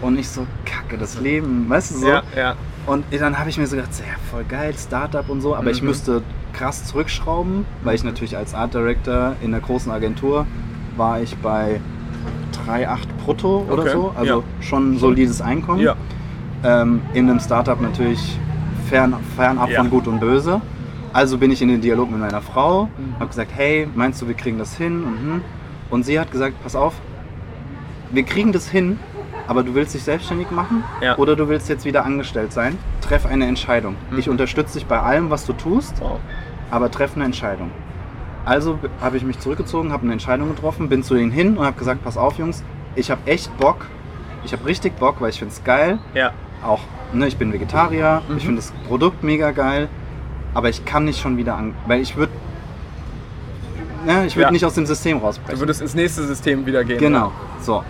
Und 0.00 0.18
ich 0.18 0.28
so, 0.28 0.46
kacke, 0.64 0.96
das 0.96 1.20
Leben, 1.20 1.68
weißt 1.68 1.90
du 1.90 1.98
so? 1.98 2.08
Ja, 2.08 2.22
ja. 2.36 2.54
Und 2.86 3.04
dann 3.10 3.38
habe 3.38 3.50
ich 3.50 3.58
mir 3.58 3.66
so 3.66 3.76
gedacht, 3.76 3.90
ja, 3.98 4.14
voll 4.30 4.44
geil, 4.44 4.72
Startup 4.78 5.28
und 5.28 5.42
so, 5.42 5.54
aber 5.54 5.70
ich 5.70 5.82
Mhm. 5.82 5.88
müsste 5.88 6.22
krass 6.54 6.84
zurückschrauben, 6.86 7.66
weil 7.82 7.94
ich 7.96 8.04
natürlich 8.04 8.36
als 8.36 8.54
Art 8.54 8.72
Director 8.72 9.34
in 9.42 9.52
einer 9.52 9.60
großen 9.62 9.92
Agentur 9.92 10.46
war 10.96 11.20
ich 11.20 11.36
bei 11.36 11.80
3,8 12.66 12.98
brutto 13.24 13.64
oder 13.70 13.82
Okay, 13.82 13.92
so. 13.92 14.12
Also 14.16 14.38
ja. 14.40 14.62
schon 14.62 14.92
ein 14.94 14.98
solides 14.98 15.40
Einkommen. 15.40 15.80
Ja. 15.80 15.94
Ähm, 16.64 17.00
in 17.14 17.28
einem 17.30 17.40
Startup 17.40 17.80
natürlich 17.80 18.38
fern, 18.88 19.14
fernab 19.36 19.70
Ja. 19.70 19.78
von 19.80 19.90
Gut 19.90 20.06
und 20.08 20.20
Böse. 20.20 20.60
Also 21.12 21.38
bin 21.38 21.50
ich 21.50 21.62
in 21.62 21.68
den 21.68 21.80
Dialog 21.80 22.10
mit 22.10 22.20
meiner 22.20 22.40
Frau, 22.42 22.84
Mhm. 22.84 23.14
habe 23.18 23.28
gesagt, 23.28 23.50
hey, 23.54 23.88
meinst 23.94 24.20
du, 24.22 24.28
wir 24.28 24.34
kriegen 24.34 24.58
das 24.58 24.76
hin? 24.76 25.02
Und, 25.04 25.18
hm. 25.18 25.40
und 25.90 26.04
sie 26.04 26.18
hat 26.20 26.30
gesagt, 26.30 26.62
pass 26.62 26.76
auf, 26.76 26.94
wir 28.10 28.22
kriegen 28.24 28.52
das 28.52 28.68
hin, 28.68 28.98
aber 29.46 29.62
du 29.62 29.74
willst 29.74 29.94
dich 29.94 30.02
selbstständig 30.02 30.50
machen 30.50 30.84
Ja. 31.00 31.16
oder 31.16 31.36
du 31.36 31.48
willst 31.48 31.68
jetzt 31.68 31.84
wieder 31.84 32.04
angestellt 32.04 32.52
sein. 32.52 32.76
Treff 33.00 33.24
eine 33.26 33.46
Entscheidung. 33.46 33.94
Mhm. 34.10 34.18
Ich 34.18 34.28
unterstütze 34.28 34.74
dich 34.78 34.86
bei 34.86 35.00
allem, 35.00 35.30
was 35.30 35.46
du 35.46 35.52
tust, 35.54 35.94
Wow. 36.00 36.18
aber 36.70 36.90
treff 36.90 37.12
eine 37.16 37.24
Entscheidung. 37.24 37.70
Also 38.48 38.78
habe 39.02 39.18
ich 39.18 39.24
mich 39.24 39.38
zurückgezogen, 39.40 39.92
habe 39.92 40.04
eine 40.04 40.12
Entscheidung 40.14 40.48
getroffen, 40.48 40.88
bin 40.88 41.02
zu 41.02 41.14
denen 41.14 41.30
hin 41.30 41.58
und 41.58 41.66
habe 41.66 41.78
gesagt, 41.78 42.02
pass 42.02 42.16
auf 42.16 42.38
Jungs, 42.38 42.62
ich 42.96 43.10
habe 43.10 43.20
echt 43.26 43.54
Bock, 43.58 43.84
ich 44.42 44.52
habe 44.54 44.64
richtig 44.64 44.96
Bock, 44.98 45.16
weil 45.20 45.28
ich 45.28 45.38
finde 45.38 45.52
es 45.52 45.62
geil, 45.64 45.98
Ja. 46.14 46.30
auch, 46.64 46.80
ne, 47.12 47.26
ich 47.28 47.36
bin 47.36 47.52
Vegetarier, 47.52 48.22
Mhm. 48.26 48.36
ich 48.38 48.44
finde 48.46 48.56
das 48.62 48.72
Produkt 48.88 49.22
mega 49.22 49.50
geil, 49.50 49.88
aber 50.54 50.70
ich 50.70 50.86
kann 50.86 51.04
nicht 51.04 51.20
schon 51.20 51.36
wieder 51.36 51.56
an, 51.56 51.74
weil 51.86 52.00
ich 52.00 52.16
würde, 52.16 52.32
ne, 54.06 54.24
ich 54.26 54.34
würde 54.34 54.44
Ja. 54.46 54.50
nicht 54.50 54.64
aus 54.64 54.72
dem 54.72 54.86
System 54.86 55.18
Du 55.20 55.26
rausbrechen. 55.26 55.60
würdest 55.60 55.82
ins 55.82 55.94
nächste 55.94 56.22
System 56.22 56.64
wieder 56.64 56.84
gehen. 56.84 56.96
Genau, 56.98 57.32
so. 57.60 57.84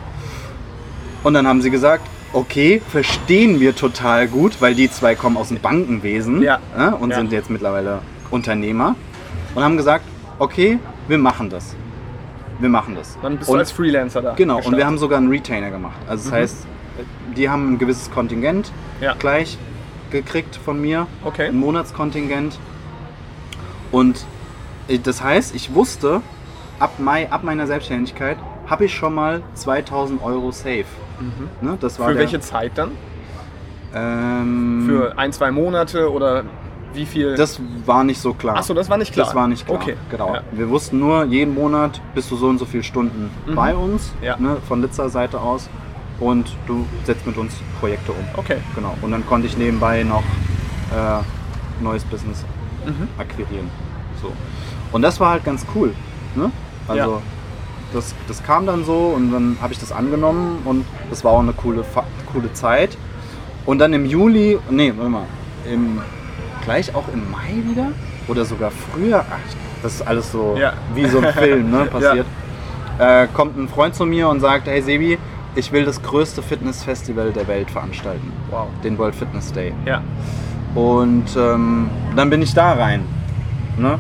Und 1.23 1.35
dann 1.35 1.47
haben 1.47 1.63
sie 1.63 1.71
gesagt, 1.71 2.03
okay, 2.33 2.83
verstehen 2.89 3.61
wir 3.61 3.77
total 3.77 4.27
gut, 4.27 4.61
weil 4.61 4.75
die 4.75 4.91
zwei 4.91 5.15
kommen 5.15 5.37
aus 5.37 5.51
dem 5.51 5.61
Bankenwesen 5.61 6.43
Ja. 6.43 6.59
ne, 6.77 6.97
und 6.97 7.11
Ja. 7.11 7.17
sind 7.19 7.31
jetzt 7.31 7.49
mittlerweile 7.49 8.01
Unternehmer 8.33 8.97
und 9.55 9.63
haben 9.63 9.77
gesagt, 9.77 10.05
okay, 10.39 10.79
wir 11.09 11.19
machen 11.19 11.51
das. 11.51 11.75
Wir 12.61 12.69
machen 12.69 12.95
das. 12.97 13.17
Dann 13.23 13.37
bist 13.39 13.49
und, 13.49 13.55
du 13.57 13.61
als 13.61 13.71
Freelancer 13.73 14.21
da. 14.23 14.35
Genau, 14.35 14.55
und 14.55 14.59
gestartet. 14.59 14.79
wir 14.79 14.87
haben 14.87 14.99
sogar 14.99 15.19
einen 15.19 15.29
Retainer 15.31 15.71
gemacht. 15.71 15.97
Also 16.09 16.25
das 16.25 16.33
Mhm. 16.33 16.37
heißt, 16.43 16.67
die 17.37 17.49
haben 17.49 17.73
ein 17.75 17.79
gewisses 17.79 18.11
Kontingent 18.11 18.73
Ja. 19.01 19.15
gleich 19.19 19.57
gekriegt 20.11 20.57
von 20.57 20.81
mir, 20.81 21.07
Okay. 21.25 21.49
ein 21.49 21.57
Monatskontingent. 21.59 22.59
Und 23.93 24.25
das 25.05 25.23
heißt, 25.23 25.55
ich 25.55 25.75
wusste, 25.75 26.23
ab 26.81 26.95
Mai, 26.99 27.31
ab 27.31 27.45
meiner 27.45 27.67
Selbstständigkeit, 27.67 28.37
habe 28.67 28.87
ich 28.87 28.95
schon 28.95 29.15
mal 29.15 29.43
2000 29.55 30.23
Euro 30.23 30.51
safe. 30.51 30.85
Ne, 31.61 31.77
das 31.81 31.99
war 31.99 32.07
Mhm. 32.09 32.11
Für 32.13 32.15
der, 32.19 32.23
welche 32.23 32.41
Zeit 32.41 32.73
dann? 32.77 32.91
Ähm, 33.95 34.85
Für 34.87 35.17
ein, 35.19 35.33
zwei 35.33 35.51
Monate 35.51 36.11
oder 36.13 36.45
wie 36.95 37.07
viel? 37.07 37.35
das 37.37 37.61
war 37.87 38.05
nicht 38.05 38.21
so 38.21 38.35
klar. 38.35 38.57
Achso, 38.57 38.75
das 38.75 38.89
war 38.91 38.97
nicht 38.99 39.13
klar. 39.13 39.27
Das 39.27 39.35
war 39.35 39.47
nicht 39.49 39.67
klar. 39.67 39.81
Okay. 39.81 39.97
Genau. 40.11 40.35
Ja. 40.35 40.43
Wir 40.53 40.69
wussten 40.69 40.99
nur, 40.99 41.25
jeden 41.25 41.55
Monat 41.55 42.01
bist 42.15 42.31
du 42.31 42.37
so 42.37 42.49
und 42.49 42.59
so 42.59 42.65
viele 42.65 42.83
Stunden 42.83 43.31
Mhm. 43.47 43.55
bei 43.55 43.75
uns, 43.75 44.13
Ja. 44.23 44.37
ne, 44.39 44.57
von 44.67 44.81
Litzer 44.83 45.09
Seite 45.09 45.41
aus. 45.41 45.69
Und 46.21 46.53
du 46.67 46.85
setzt 47.05 47.25
mit 47.27 47.37
uns 47.37 47.55
Projekte 47.79 48.11
um. 48.13 48.25
Okay. 48.37 48.57
Genau. 48.75 48.95
Und 49.03 49.13
dann 49.13 49.25
konnte 49.27 49.47
ich 49.47 49.57
nebenbei 49.57 50.03
noch 50.03 50.25
äh, 50.93 51.83
neues 51.83 52.03
Business 52.05 52.45
Mhm. 52.87 53.07
akquirieren. 53.19 53.71
So. 54.21 54.33
Und 54.91 55.03
das 55.03 55.21
war 55.21 55.31
halt 55.33 55.45
ganz 55.45 55.65
cool. 55.75 55.93
Ne? 56.35 56.51
Also 56.89 57.11
Ja. 57.17 57.23
das, 57.93 58.15
das 58.27 58.43
kam 58.43 58.67
dann 58.67 58.85
so 58.85 59.13
und 59.15 59.31
dann 59.31 59.59
habe 59.61 59.73
ich 59.73 59.79
das 59.79 59.93
angenommen 59.93 60.59
und 60.65 60.85
das 61.11 61.23
war 61.25 61.33
auch 61.33 61.41
eine 61.41 61.53
coole, 61.53 61.85
coole 62.33 62.53
Zeit. 62.53 62.97
Und 63.67 63.79
dann 63.79 63.93
im 63.93 64.07
Juli, 64.07 64.59
nee, 64.71 64.93
warte 64.97 65.11
mal, 65.11 65.27
im, 65.71 66.01
gleich 66.69 66.95
auch 66.95 67.09
im 67.15 67.31
Mai 67.31 67.63
wieder 67.71 67.87
oder 68.29 68.45
sogar 68.45 68.71
früher, 68.71 69.25
ach, 69.27 69.55
das 69.83 69.95
ist 69.95 70.03
alles 70.07 70.31
so 70.31 70.55
Ja. 70.61 70.75
wie 70.95 71.07
so 71.07 71.19
ein 71.19 71.33
Film 71.43 71.71
ne, 71.71 71.87
passiert, 71.87 72.27
äh, 72.99 73.27
kommt 73.33 73.57
ein 73.57 73.69
Freund 73.69 73.95
zu 73.95 74.05
mir 74.05 74.29
und 74.29 74.41
sagt, 74.41 74.67
hey 74.69 74.83
Sebi, 74.83 75.19
ich 75.55 75.73
will 75.73 75.87
das 75.87 76.03
größte 76.03 76.43
Fitnessfestival 76.43 77.33
der 77.33 77.49
Welt 77.49 77.71
veranstalten, 77.71 78.31
Wow. 78.51 78.67
den 78.85 78.99
World 78.99 79.15
Fitness 79.15 79.51
Day. 79.51 79.73
Ja. 79.87 80.03
Und 80.75 81.25
ähm, 81.39 81.89
dann 82.15 82.29
bin 82.29 82.43
ich 82.43 82.53
da 82.53 82.75
rein. 82.75 83.01
Ne? 83.79 83.99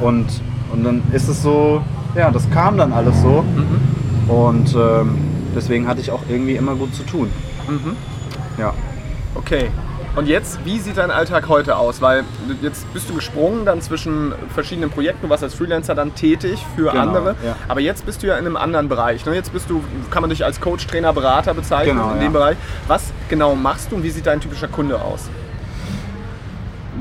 Und, 0.00 0.26
und 0.72 0.84
dann 0.84 1.02
ist 1.12 1.28
es 1.28 1.42
so, 1.42 1.82
ja, 2.16 2.30
das 2.30 2.48
kam 2.50 2.78
dann 2.78 2.94
alles 2.94 3.20
so. 3.20 3.42
Mhm. 3.42 4.32
Und 4.34 4.74
ähm, 4.74 5.18
deswegen 5.54 5.86
hatte 5.86 6.00
ich 6.00 6.10
auch 6.10 6.22
irgendwie 6.30 6.56
immer 6.56 6.74
gut 6.74 6.94
zu 6.94 7.02
tun. 7.02 7.28
Mhm. 7.68 7.96
Ja. 8.58 8.72
Okay. 9.34 9.68
Und 10.18 10.26
jetzt, 10.26 10.58
wie 10.64 10.80
sieht 10.80 10.96
dein 10.96 11.12
Alltag 11.12 11.48
heute 11.48 11.76
aus? 11.76 12.02
Weil 12.02 12.24
jetzt 12.60 12.92
bist 12.92 13.08
du 13.08 13.14
gesprungen 13.14 13.64
dann 13.64 13.80
zwischen 13.80 14.34
verschiedenen 14.52 14.90
Projekten, 14.90 15.22
du 15.22 15.30
warst 15.30 15.44
als 15.44 15.54
Freelancer 15.54 15.94
dann 15.94 16.12
tätig 16.16 16.58
für 16.74 16.90
Genau, 16.90 17.02
andere. 17.02 17.36
ja. 17.46 17.54
Aber 17.68 17.78
jetzt 17.78 18.04
bist 18.04 18.20
du 18.24 18.26
ja 18.26 18.36
in 18.36 18.44
einem 18.44 18.56
anderen 18.56 18.88
Bereich. 18.88 19.24
Ne? 19.26 19.34
Jetzt 19.36 19.52
bist 19.52 19.70
du, 19.70 19.80
kann 20.10 20.22
man 20.22 20.30
dich 20.30 20.44
als 20.44 20.60
Coach, 20.60 20.88
Trainer, 20.88 21.12
Berater 21.12 21.54
bezeichnen 21.54 21.98
Genau, 21.98 22.10
in 22.14 22.18
dem 22.18 22.22
ja. 22.24 22.30
Bereich. 22.30 22.56
Was 22.88 23.12
genau 23.28 23.54
machst 23.54 23.92
du 23.92 23.94
und 23.94 24.02
wie 24.02 24.10
sieht 24.10 24.26
dein 24.26 24.40
typischer 24.40 24.66
Kunde 24.66 25.00
aus? 25.00 25.30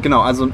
Genau, 0.03 0.21
also 0.21 0.49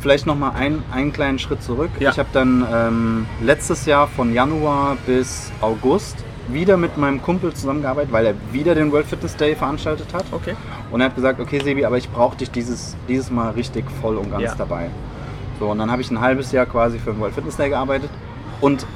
vielleicht 0.00 0.26
nochmal 0.26 0.54
ein, 0.56 0.82
einen 0.92 1.12
kleinen 1.12 1.38
Schritt 1.38 1.62
zurück. 1.62 1.90
Ja. 2.00 2.10
Ich 2.10 2.18
habe 2.18 2.30
dann 2.32 2.66
ähm, 2.68 3.26
letztes 3.44 3.86
Jahr 3.86 4.08
von 4.08 4.34
Januar 4.34 4.96
bis 5.06 5.52
August 5.60 6.16
wieder 6.48 6.76
mit 6.78 6.96
meinem 6.96 7.22
Kumpel 7.22 7.54
zusammengearbeitet, 7.54 8.10
weil 8.10 8.26
er 8.26 8.34
wieder 8.50 8.74
den 8.74 8.90
World 8.90 9.06
Fitness 9.06 9.36
Day 9.36 9.54
veranstaltet 9.54 10.12
hat. 10.12 10.24
Okay. 10.32 10.56
Und 10.90 11.00
er 11.00 11.06
hat 11.06 11.14
gesagt, 11.16 11.38
okay 11.40 11.60
Sebi, 11.60 11.84
aber 11.84 11.98
ich 11.98 12.08
brauche 12.10 12.36
dich 12.36 12.50
dieses, 12.50 12.96
dieses 13.08 13.30
Mal 13.30 13.50
richtig 13.50 13.84
voll 14.00 14.16
und 14.16 14.30
ganz 14.30 14.42
Ja. 14.44 14.54
dabei. 14.56 14.88
So, 15.58 15.66
und 15.70 15.78
dann 15.78 15.90
habe 15.90 16.00
ich 16.02 16.10
ein 16.10 16.20
halbes 16.20 16.52
Jahr 16.52 16.66
quasi 16.66 16.98
für 16.98 17.10
den 17.12 17.20
World 17.20 17.34
Fitness 17.34 17.56
Day 17.56 17.68
gearbeitet 17.68 18.10
und 18.60 18.86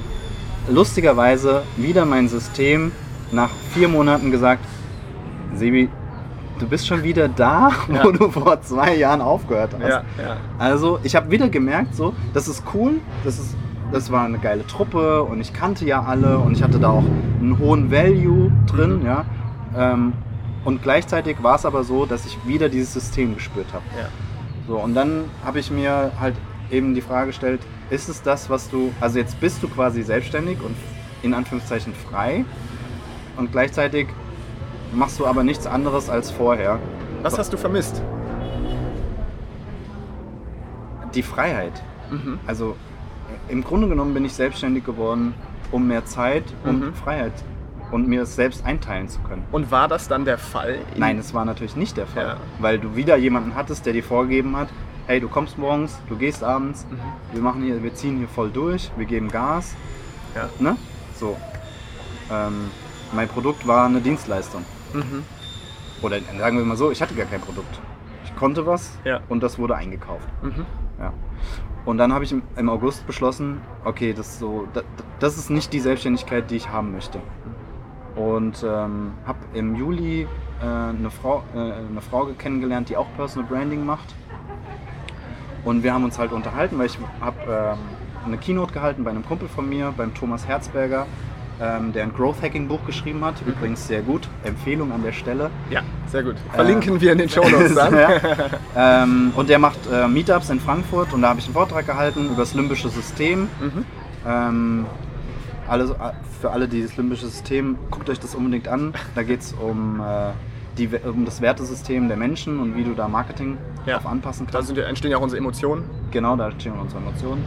lustigerweise 0.70 1.62
wieder 1.76 2.04
mein 2.04 2.28
System 2.28 2.92
nach 3.32 3.50
vier 3.72 3.88
Monaten 3.88 4.30
gesagt, 4.30 4.64
Sebi, 5.54 5.88
du 6.58 6.66
bist 6.66 6.86
schon 6.86 7.02
wieder 7.02 7.28
da, 7.28 7.70
Ja. 7.92 8.04
wo 8.04 8.12
du 8.12 8.30
vor 8.30 8.60
zwei 8.62 8.96
Jahren 8.96 9.20
aufgehört 9.20 9.70
hast. 9.74 9.82
Ja, 9.88 10.02
ja. 10.22 10.36
Also 10.58 10.98
ich 11.02 11.16
habe 11.16 11.30
wieder 11.30 11.48
gemerkt, 11.48 11.94
so, 11.94 12.14
das 12.32 12.48
ist 12.48 12.62
cool, 12.74 13.00
das, 13.24 13.38
ist, 13.38 13.56
das 13.92 14.10
war 14.12 14.24
eine 14.24 14.38
geile 14.38 14.66
Truppe 14.66 15.22
und 15.24 15.40
ich 15.40 15.52
kannte 15.52 15.84
ja 15.84 16.02
alle 16.02 16.38
und 16.38 16.52
ich 16.52 16.62
hatte 16.62 16.78
da 16.78 16.90
auch 16.90 17.04
einen 17.40 17.58
hohen 17.58 17.90
Value 17.90 18.50
drin, 18.66 19.00
Mhm. 19.00 19.06
ja. 19.06 19.24
Ähm, 19.76 20.12
und 20.64 20.82
gleichzeitig 20.82 21.42
war 21.42 21.56
es 21.56 21.64
aber 21.66 21.84
so, 21.84 22.06
dass 22.06 22.26
ich 22.26 22.38
wieder 22.46 22.68
dieses 22.68 22.92
System 22.92 23.34
gespürt 23.34 23.72
habe. 23.72 23.84
ja. 23.98 24.08
So, 24.68 24.78
und 24.78 24.94
dann 24.94 25.24
habe 25.44 25.58
ich 25.58 25.70
mir 25.72 26.12
halt 26.20 26.36
eben 26.70 26.94
die 26.94 27.00
Frage 27.00 27.26
gestellt, 27.28 27.60
ist 27.90 28.08
es 28.08 28.22
das, 28.22 28.48
was 28.48 28.70
du, 28.70 28.92
also 29.00 29.18
jetzt 29.18 29.40
bist 29.40 29.60
du 29.62 29.68
quasi 29.68 30.02
selbstständig 30.04 30.58
und 30.64 30.76
in 31.22 31.34
Anführungszeichen 31.34 31.92
frei 31.94 32.44
und 33.36 33.50
gleichzeitig 33.50 34.06
machst 34.94 35.18
du 35.18 35.26
aber 35.26 35.42
nichts 35.42 35.66
anderes 35.66 36.08
als 36.08 36.30
vorher. 36.30 36.78
Was 37.22 37.38
hast 37.38 37.52
du 37.52 37.56
vermisst? 37.56 38.00
Die 41.14 41.22
Freiheit. 41.22 41.72
Mhm. 42.10 42.38
Also 42.46 42.76
im 43.48 43.64
Grunde 43.64 43.88
genommen 43.88 44.14
bin 44.14 44.24
ich 44.24 44.32
selbstständig 44.32 44.84
geworden, 44.84 45.34
um 45.70 45.86
mehr 45.88 46.04
Zeit 46.04 46.44
und 46.64 46.80
Mhm. 46.80 46.94
Freiheit 46.94 47.32
und 47.92 48.08
mir 48.08 48.22
es 48.22 48.34
selbst 48.34 48.64
einteilen 48.66 49.08
zu 49.08 49.20
können. 49.20 49.44
Und 49.52 49.70
war 49.70 49.86
das 49.86 50.08
dann 50.08 50.24
der 50.24 50.38
Fall? 50.38 50.78
in- 50.94 51.00
Nein, 51.00 51.16
das 51.18 51.32
war 51.34 51.44
natürlich 51.44 51.76
nicht 51.76 51.96
der 51.96 52.06
Fall, 52.08 52.24
Ja. 52.26 52.36
weil 52.58 52.78
du 52.80 52.96
wieder 52.96 53.16
jemanden 53.16 53.54
hattest, 53.54 53.86
der 53.86 53.92
dir 53.92 54.02
vorgegeben 54.02 54.56
hat, 54.56 54.68
hey, 55.06 55.20
du 55.20 55.28
kommst 55.28 55.58
morgens, 55.58 55.98
du 56.08 56.16
gehst 56.16 56.42
abends, 56.42 56.86
Mhm. 56.90 56.98
wir 57.34 57.42
machen 57.42 57.62
hier, 57.62 57.82
wir 57.82 57.94
ziehen 57.94 58.18
hier 58.18 58.28
voll 58.28 58.50
durch, 58.50 58.90
wir 58.96 59.06
geben 59.06 59.28
Gas, 59.28 59.76
Ja. 60.34 60.48
ne? 60.58 60.76
So. 61.14 61.36
Ähm, 62.30 62.70
mein 63.12 63.28
Produkt 63.28 63.66
war 63.66 63.86
eine 63.86 64.00
Dienstleistung. 64.00 64.64
Mhm. 64.92 65.22
Oder 66.00 66.18
sagen 66.38 66.56
wir 66.58 66.64
mal 66.64 66.76
so, 66.76 66.90
ich 66.90 67.00
hatte 67.02 67.14
gar 67.14 67.26
kein 67.26 67.40
Produkt. 67.40 67.78
Ich 68.24 68.34
konnte 68.36 68.66
was 68.66 68.98
Ja. 69.04 69.20
und 69.28 69.42
das 69.42 69.58
wurde 69.58 69.76
eingekauft. 69.76 70.26
Mhm. 70.42 70.64
Ja. 70.98 71.12
Und 71.84 71.98
dann 71.98 72.12
habe 72.12 72.24
ich 72.24 72.32
im, 72.56 72.68
August 72.68 73.06
beschlossen, 73.06 73.60
okay, 73.84 74.12
das, 74.12 74.28
ist 74.28 74.38
so, 74.38 74.68
das, 74.72 74.84
das 75.18 75.36
ist 75.36 75.50
nicht 75.50 75.72
die 75.72 75.80
Selbstständigkeit, 75.80 76.48
die 76.50 76.56
ich 76.56 76.68
haben 76.68 76.92
möchte. 76.92 77.18
Und 78.16 78.62
ähm, 78.62 79.12
habe 79.26 79.38
im 79.54 79.74
Juli 79.74 80.26
äh, 80.60 80.64
eine, 80.64 81.10
Frau, 81.10 81.42
äh, 81.54 81.58
eine 81.58 82.00
Frau 82.00 82.26
kennengelernt, 82.38 82.88
die 82.88 82.96
auch 82.96 83.06
Personal 83.16 83.48
Branding 83.48 83.84
macht. 83.84 84.14
Und 85.64 85.82
wir 85.82 85.94
haben 85.94 86.04
uns 86.04 86.18
halt 86.18 86.32
unterhalten, 86.32 86.78
weil 86.78 86.86
ich 86.86 86.98
habe 87.20 87.38
ähm, 87.48 87.78
eine 88.26 88.36
Keynote 88.36 88.72
gehalten 88.72 89.04
bei 89.04 89.10
einem 89.10 89.24
Kumpel 89.24 89.48
von 89.48 89.68
mir, 89.68 89.92
beim 89.96 90.12
Thomas 90.14 90.46
Herzberger, 90.46 91.06
ähm, 91.60 91.92
der 91.92 92.04
ein 92.04 92.12
Growth 92.12 92.42
Hacking 92.42 92.68
Buch 92.68 92.84
geschrieben 92.86 93.24
hat. 93.24 93.34
Übrigens 93.46 93.86
sehr 93.86 94.02
gut. 94.02 94.28
Empfehlung 94.44 94.92
an 94.92 95.02
der 95.02 95.12
Stelle. 95.12 95.50
Ja, 95.70 95.82
sehr 96.06 96.22
gut. 96.22 96.36
Verlinken 96.52 97.00
wir 97.00 97.12
in 97.12 97.18
den 97.18 97.28
Show 97.28 97.48
Notes 97.48 97.74
dann. 97.76 97.94
ja. 97.94 98.10
ähm, 98.76 99.32
und 99.36 99.48
der 99.48 99.58
macht 99.58 99.78
äh, 99.90 100.08
Meetups 100.08 100.50
in 100.50 100.60
Frankfurt 100.60 101.12
und 101.12 101.22
da 101.22 101.30
habe 101.30 101.40
ich 101.40 101.46
einen 101.46 101.54
Vortrag 101.54 101.86
gehalten 101.86 102.26
über 102.26 102.36
das 102.36 102.54
limbische 102.54 102.88
System. 102.88 103.48
Mhm. 103.60 103.84
Ähm, 105.64 105.70
alle, 105.70 105.96
für 106.40 106.50
alle, 106.50 106.68
die 106.68 106.82
das 106.82 106.96
limbische 106.96 107.26
System, 107.26 107.76
guckt 107.90 108.08
euch 108.10 108.20
das 108.20 108.34
unbedingt 108.34 108.68
an. 108.68 108.92
Da 109.14 109.22
geht 109.22 109.40
es 109.40 109.52
um 109.54 110.00
äh, 110.00 110.30
die, 110.78 110.88
um 111.04 111.24
das 111.24 111.40
Wertesystem 111.40 112.08
der 112.08 112.16
Menschen 112.16 112.58
und 112.60 112.76
wie 112.76 112.84
du 112.84 112.94
da 112.94 113.08
Marketing 113.08 113.58
Ja. 113.86 113.98
drauf 113.98 114.06
anpassen 114.06 114.46
Da 114.46 114.52
kannst. 114.52 114.68
sind, 114.68 114.78
entstehen 114.78 115.10
ja 115.10 115.18
auch 115.18 115.22
unsere 115.22 115.38
Emotionen. 115.40 115.84
Genau, 116.10 116.36
da 116.36 116.50
stehen 116.52 116.72
unsere 116.80 117.00
Emotionen. 117.02 117.44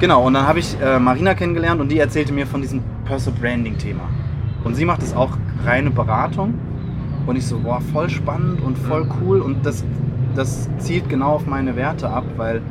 Genau, 0.00 0.26
und 0.26 0.34
dann 0.34 0.46
habe 0.46 0.58
ich 0.58 0.76
äh, 0.80 0.98
Marina 0.98 1.34
kennengelernt 1.34 1.80
und 1.80 1.88
die 1.90 1.98
erzählte 1.98 2.32
mir 2.32 2.46
von 2.46 2.60
diesem 2.60 2.82
Personal 3.04 3.40
Branding 3.40 3.78
Thema. 3.78 4.02
Und 4.64 4.74
sie 4.74 4.84
macht 4.84 5.02
es 5.02 5.14
auch 5.14 5.30
reine 5.64 5.90
Beratung. 5.90 6.54
Und 7.26 7.36
ich 7.36 7.46
so, 7.46 7.58
boah, 7.60 7.80
voll 7.80 8.10
spannend 8.10 8.60
und 8.62 8.76
voll 8.76 9.06
cool. 9.20 9.40
Und 9.40 9.64
das, 9.64 9.84
das 10.34 10.68
zielt 10.78 11.08
genau 11.08 11.34
auf 11.34 11.46
meine 11.46 11.76
Werte 11.76 12.08
ab, 12.10 12.24
weil 12.36 12.62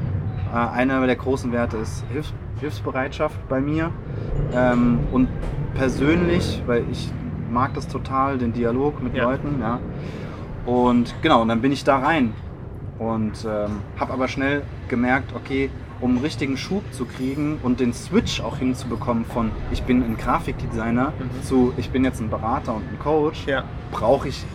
äh, 0.54 0.58
einer 0.58 1.06
der 1.08 1.16
großen 1.16 1.54
Werte 1.54 1.78
ist 1.78 2.04
Hilfs 2.12 2.34
Hilfsbereitschaft 2.62 3.36
bei 3.50 3.60
mir. 3.60 3.92
Ähm, 4.56 5.00
und 5.12 5.28
persönlich, 5.76 6.62
weil 6.66 6.86
ich 6.92 7.10
mag 7.52 7.74
das 7.74 7.88
total, 7.88 8.38
den 8.38 8.54
Dialog 8.54 9.04
mit 9.04 9.16
Ja. 9.16 9.24
Leuten. 9.26 9.58
Ja. 9.60 9.80
Und 10.66 11.14
genau, 11.22 11.42
und 11.42 11.50
dann 11.50 11.62
bin 11.62 11.72
ich 11.72 11.84
da 11.84 11.98
rein 11.98 12.34
und 13.00 13.46
ähm, 13.46 13.80
habe 14.00 14.14
aber 14.14 14.28
schnell 14.28 14.62
gemerkt, 14.88 15.34
okay, 15.36 15.70
um 16.00 16.12
einen 16.12 16.20
richtigen 16.20 16.56
Schub 16.58 16.84
zu 16.94 17.06
kriegen 17.06 17.60
und 17.64 17.80
den 17.80 17.94
Switch 17.94 18.42
auch 18.42 18.58
hinzubekommen 18.58 19.26
von 19.26 19.52
ich 19.72 19.84
bin 19.84 20.04
ein 20.04 20.18
Grafikdesigner 20.18 21.14
Mhm. 21.20 21.44
zu 21.44 21.74
ich 21.78 21.90
bin 21.90 22.04
jetzt 22.04 22.22
ein 22.22 22.30
Berater 22.30 22.74
und 22.76 22.84
ein 22.92 23.00
Coach, 23.00 23.46
Ja. 23.48 23.64
brauche 23.92 24.28
ich 24.30 24.46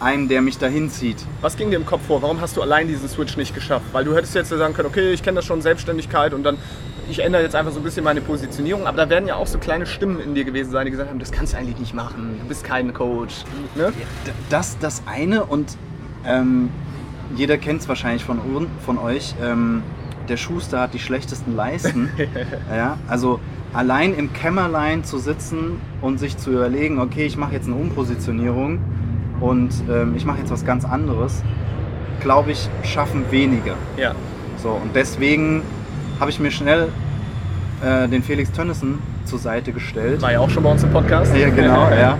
einen, 0.00 0.28
der 0.28 0.42
mich 0.42 0.58
dahin 0.58 0.90
zieht. 0.90 1.24
Was 1.40 1.56
ging 1.56 1.70
dir 1.70 1.76
im 1.76 1.86
Kopf 1.86 2.06
vor? 2.06 2.20
Warum 2.22 2.40
hast 2.40 2.56
du 2.56 2.62
allein 2.62 2.86
diesen 2.86 3.08
Switch 3.08 3.36
nicht 3.36 3.54
geschafft? 3.54 3.86
Weil 3.92 4.04
du 4.04 4.14
hättest 4.14 4.34
jetzt 4.34 4.50
ja 4.52 4.58
sagen 4.58 4.74
können, 4.74 4.88
okay, 4.88 5.12
ich 5.12 5.22
kenne 5.22 5.36
das 5.36 5.44
schon, 5.46 5.62
Selbstständigkeit 5.62 6.34
und 6.34 6.42
dann, 6.42 6.58
ich 7.08 7.20
ändere 7.20 7.42
jetzt 7.42 7.54
einfach 7.54 7.72
so 7.72 7.80
ein 7.80 7.82
bisschen 7.82 8.04
meine 8.04 8.20
Positionierung. 8.20 8.86
Aber 8.86 8.96
da 8.96 9.08
werden 9.08 9.28
ja 9.28 9.36
auch 9.36 9.46
so 9.46 9.58
kleine 9.58 9.86
Stimmen 9.86 10.20
in 10.20 10.34
dir 10.34 10.44
gewesen 10.44 10.70
sein, 10.70 10.84
die 10.84 10.90
gesagt 10.90 11.10
haben, 11.10 11.18
das 11.18 11.32
kannst 11.32 11.52
du 11.52 11.58
eigentlich 11.58 11.78
nicht 11.78 11.94
machen, 11.94 12.36
du 12.40 12.48
bist 12.48 12.64
kein 12.64 12.92
Coach. 12.92 13.44
Ne? 13.74 13.92
Das 14.50 14.78
das 14.78 15.02
eine 15.06 15.44
und 15.44 15.76
ähm, 16.26 16.70
jeder 17.34 17.58
kennt 17.58 17.80
es 17.80 17.88
wahrscheinlich 17.88 18.24
von, 18.24 18.40
von 18.84 18.98
euch. 18.98 19.34
Ähm, 19.42 19.82
der 20.28 20.36
Schuster 20.36 20.80
hat 20.80 20.94
die 20.94 20.98
schlechtesten 20.98 21.54
Leisten. 21.54 22.10
ja, 22.74 22.98
also 23.06 23.40
allein 23.72 24.14
im 24.14 24.32
Kämmerlein 24.32 25.04
zu 25.04 25.18
sitzen 25.18 25.80
und 26.00 26.18
sich 26.18 26.36
zu 26.36 26.50
überlegen, 26.50 26.98
okay, 26.98 27.26
ich 27.26 27.36
mache 27.36 27.52
jetzt 27.52 27.66
eine 27.66 27.76
Umpositionierung 27.76 28.80
und 29.40 29.70
ähm, 29.88 30.14
ich 30.16 30.24
mache 30.24 30.38
jetzt 30.38 30.50
was 30.50 30.64
ganz 30.64 30.84
anderes, 30.84 31.42
glaube 32.20 32.52
ich, 32.52 32.68
schaffen 32.82 33.24
wenige. 33.30 33.74
Ja. 33.96 34.14
So, 34.62 34.70
und 34.70 34.94
deswegen 34.94 35.62
habe 36.20 36.30
ich 36.30 36.40
mir 36.40 36.50
schnell 36.50 36.88
äh, 37.84 38.08
den 38.08 38.22
Felix 38.22 38.50
Tönnissen 38.52 38.98
zur 39.24 39.38
Seite 39.38 39.72
gestellt. 39.72 40.22
War 40.22 40.32
ja 40.32 40.40
auch 40.40 40.50
schon 40.50 40.62
bei 40.62 40.70
uns 40.70 40.82
im 40.82 40.90
Podcast. 40.90 41.34
Ja, 41.36 41.50
genau, 41.50 41.90
ja. 41.90 42.18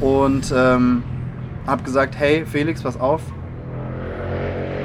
Und 0.00 0.52
ähm, 0.54 1.02
habe 1.66 1.82
gesagt, 1.82 2.18
hey 2.18 2.44
Felix, 2.44 2.82
pass 2.82 2.98
auf. 2.98 3.22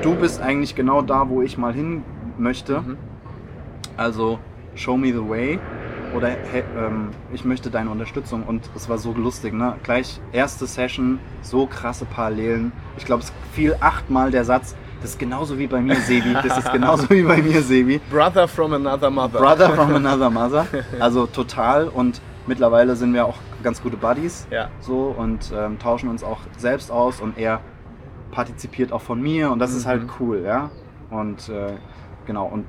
Du 0.02 0.16
bist 0.16 0.42
eigentlich 0.42 0.76
genau 0.76 1.02
da, 1.02 1.28
wo 1.28 1.42
ich 1.42 1.58
mal 1.58 1.74
hin 1.74 2.04
möchte. 2.38 2.82
Mhm. 2.82 2.98
Also 3.98 4.40
show 4.76 4.96
me 4.96 5.08
the 5.08 5.28
way. 5.28 5.60
Oder 6.16 6.30
hey, 6.30 6.64
ähm, 6.78 7.10
ich 7.34 7.44
möchte 7.44 7.70
deine 7.70 7.90
Unterstützung. 7.90 8.44
Und 8.44 8.70
es 8.76 8.88
war 8.88 8.98
so 8.98 9.12
lustig, 9.14 9.54
ne? 9.54 9.74
Gleich 9.84 10.22
erste 10.32 10.66
Session, 10.66 11.20
so 11.42 11.66
krasse 11.66 12.06
Parallelen. 12.06 12.72
Ich 12.98 13.06
glaube, 13.06 13.24
es 13.24 13.34
fiel 13.54 13.76
achtmal 13.82 14.32
der 14.32 14.46
Satz, 14.46 14.76
das 15.02 15.12
ist 15.12 15.20
genauso 15.20 15.58
wie 15.58 15.68
bei 15.68 15.80
mir, 15.82 15.96
Sebi. 15.96 16.34
Das 16.34 16.58
ist 16.58 16.72
genauso 16.72 17.10
wie 17.10 17.24
bei 17.24 17.38
mir, 17.42 17.62
Sebi. 17.62 18.00
Brother 18.10 18.48
from 18.48 18.74
another 18.74 19.10
mother. 19.10 19.40
Brother 19.40 19.70
from 19.72 19.96
another 19.96 20.30
mother. 20.30 20.66
Also 21.00 21.26
total. 21.28 21.88
Und 21.88 22.22
mittlerweile 22.48 22.96
sind 22.96 23.14
wir 23.14 23.26
auch 23.26 23.36
ganz 23.64 23.82
gute 23.82 23.98
Buddies. 23.98 24.48
Ja. 24.52 24.70
So 24.82 25.14
und 25.18 25.52
ähm, 25.56 25.78
tauschen 25.80 26.10
uns 26.10 26.24
auch 26.24 26.40
selbst 26.58 26.92
aus 26.92 27.20
und 27.22 27.38
er 27.38 27.60
partizipiert 28.32 28.92
auch 28.92 29.02
von 29.02 29.22
mir 29.22 29.52
und 29.52 29.60
das 29.60 29.74
ist 29.74 29.86
halt 29.86 30.04
Mhm. 30.04 30.10
cool, 30.20 30.42
ja. 30.46 30.70
Und 31.10 31.50
äh, 31.50 31.74
genau 32.26 32.46
und 32.46 32.66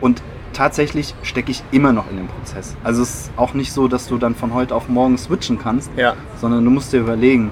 und 0.00 0.22
tatsächlich 0.52 1.14
stecke 1.22 1.50
ich 1.50 1.62
immer 1.72 1.92
noch 1.92 2.08
in 2.10 2.16
dem 2.18 2.28
Prozess. 2.28 2.76
Also 2.84 3.02
es 3.02 3.10
ist 3.26 3.32
auch 3.36 3.54
nicht 3.54 3.72
so, 3.72 3.88
dass 3.88 4.06
du 4.06 4.16
dann 4.16 4.34
von 4.36 4.54
heute 4.54 4.74
auf 4.74 4.88
morgen 4.88 5.18
switchen 5.18 5.58
kannst, 5.58 5.90
Ja. 5.96 6.14
sondern 6.40 6.64
du 6.64 6.70
musst 6.70 6.92
dir 6.92 7.00
überlegen, 7.00 7.50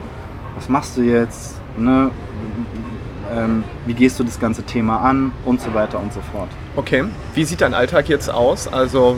was 0.55 0.69
machst 0.69 0.97
du 0.97 1.03
jetzt, 1.03 1.61
ne? 1.77 2.11
Ähm, 3.35 3.65
wie 3.87 3.95
gehst 3.95 4.19
du 4.19 4.25
das 4.25 4.39
ganze 4.39 4.63
Thema 4.63 4.99
an 4.99 5.33
und 5.45 5.61
so 5.61 5.75
weiter 5.75 5.99
und 5.99 6.13
so 6.13 6.21
fort. 6.33 6.49
Okay. 6.77 7.05
Wie 7.35 7.45
sieht 7.45 7.61
dein 7.61 7.75
Alltag 7.75 8.09
jetzt 8.09 8.31
aus? 8.31 8.69
Also, 8.69 9.17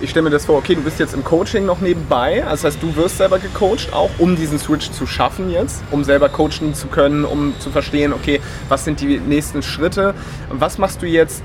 ich 0.00 0.10
stelle 0.10 0.24
mir 0.24 0.30
das 0.30 0.46
vor, 0.46 0.58
okay, 0.58 0.74
du 0.74 0.82
bist 0.82 0.98
jetzt 0.98 1.14
im 1.14 1.24
Coaching 1.24 1.64
noch 1.64 1.80
nebenbei. 1.80 2.44
Also, 2.44 2.64
das 2.64 2.74
heißt, 2.74 2.82
du 2.82 2.96
wirst 2.96 3.18
selber 3.18 3.38
gecoacht, 3.38 3.92
auch 3.92 4.10
um 4.18 4.36
diesen 4.36 4.58
Switch 4.58 4.90
zu 4.90 5.06
schaffen 5.06 5.50
jetzt, 5.50 5.82
um 5.90 6.04
selber 6.04 6.28
coachen 6.28 6.74
zu 6.74 6.88
können, 6.88 7.24
um 7.24 7.54
zu 7.58 7.70
verstehen, 7.70 8.12
okay, 8.12 8.40
was 8.68 8.84
sind 8.84 9.00
die 9.00 9.18
nächsten 9.18 9.62
Schritte? 9.62 10.14
Was 10.50 10.78
machst 10.78 11.02
du 11.02 11.06
jetzt 11.06 11.42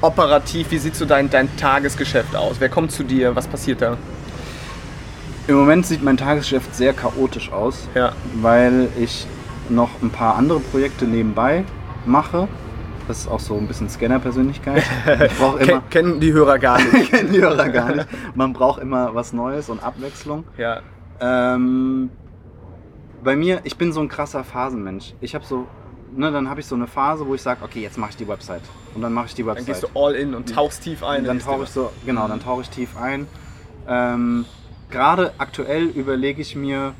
operativ? 0.00 0.70
Wie 0.70 0.78
sieht 0.78 0.96
so 0.96 1.04
dein, 1.04 1.30
dein 1.30 1.54
Tagesgeschäft 1.56 2.34
aus? 2.36 2.56
Wer 2.58 2.68
kommt 2.68 2.92
zu 2.92 3.04
dir? 3.04 3.36
Was 3.36 3.46
passiert 3.46 3.82
da? 3.82 3.96
Im 5.46 5.56
Moment 5.56 5.86
sieht 5.86 6.02
mein 6.02 6.16
Tagesgeschäft 6.16 6.74
sehr 6.74 6.92
chaotisch 6.92 7.50
aus. 7.50 7.88
Ja. 7.94 8.12
weil 8.34 8.88
ich 8.98 9.26
noch 9.70 9.90
ein 10.02 10.10
paar 10.10 10.36
andere 10.36 10.60
Projekte 10.60 11.04
nebenbei 11.06 11.64
mache. 12.06 12.48
Das 13.08 13.18
ist 13.20 13.28
auch 13.28 13.40
so 13.40 13.56
ein 13.56 13.66
bisschen 13.66 13.88
Scanner-Persönlichkeit. 13.88 14.84
Immer, 15.38 15.58
Ken, 15.58 15.80
kennen 15.90 16.20
die 16.20 16.32
Hörer 16.32 16.58
gar 16.58 16.78
nicht. 16.80 17.10
kennen 17.10 17.32
die 17.32 17.40
Hörer 17.40 17.68
gar 17.70 17.94
nicht. 17.94 18.06
Man 18.36 18.52
braucht 18.52 18.80
immer 18.80 19.14
was 19.14 19.32
Neues 19.32 19.68
und 19.68 19.82
Abwechslung. 19.82 20.44
ja. 20.56 20.80
Ähm, 21.22 22.10
bei 23.22 23.36
mir, 23.36 23.60
ich 23.64 23.76
bin 23.76 23.92
so 23.92 24.00
ein 24.00 24.08
krasser 24.08 24.44
Phasenmensch. 24.44 25.12
Ich 25.20 25.34
habe 25.34 25.44
so, 25.44 25.66
ne, 26.16 26.32
dann 26.32 26.48
habe 26.48 26.60
ich 26.60 26.66
so 26.66 26.74
eine 26.74 26.86
Phase, 26.86 27.26
wo 27.26 27.34
ich 27.34 27.42
sage, 27.42 27.62
okay, 27.62 27.82
jetzt 27.82 27.98
mache 27.98 28.10
ich 28.10 28.16
die 28.16 28.26
Website. 28.26 28.62
Und 28.94 29.02
dann 29.02 29.12
mache 29.12 29.26
ich 29.26 29.34
die 29.34 29.42
Dann 29.42 29.56
Website. 29.56 29.66
gehst 29.66 29.82
du 29.82 29.88
all 29.94 30.14
in 30.14 30.34
und 30.34 30.54
tauchst 30.54 30.82
tief 30.84 31.02
ein. 31.04 31.20
Und 31.20 31.26
dann 31.26 31.38
tauche 31.38 31.64
ich 31.64 31.68
so, 31.68 31.90
genau, 32.06 32.26
dann 32.28 32.40
tauche 32.42 32.62
ich 32.62 32.70
tief 32.70 32.96
ein. 32.96 33.26
Ähm, 33.86 34.46
Gerade 34.90 35.32
aktuell 35.38 35.84
überlege 35.84 36.40
ich 36.40 36.56
mir, 36.56 36.94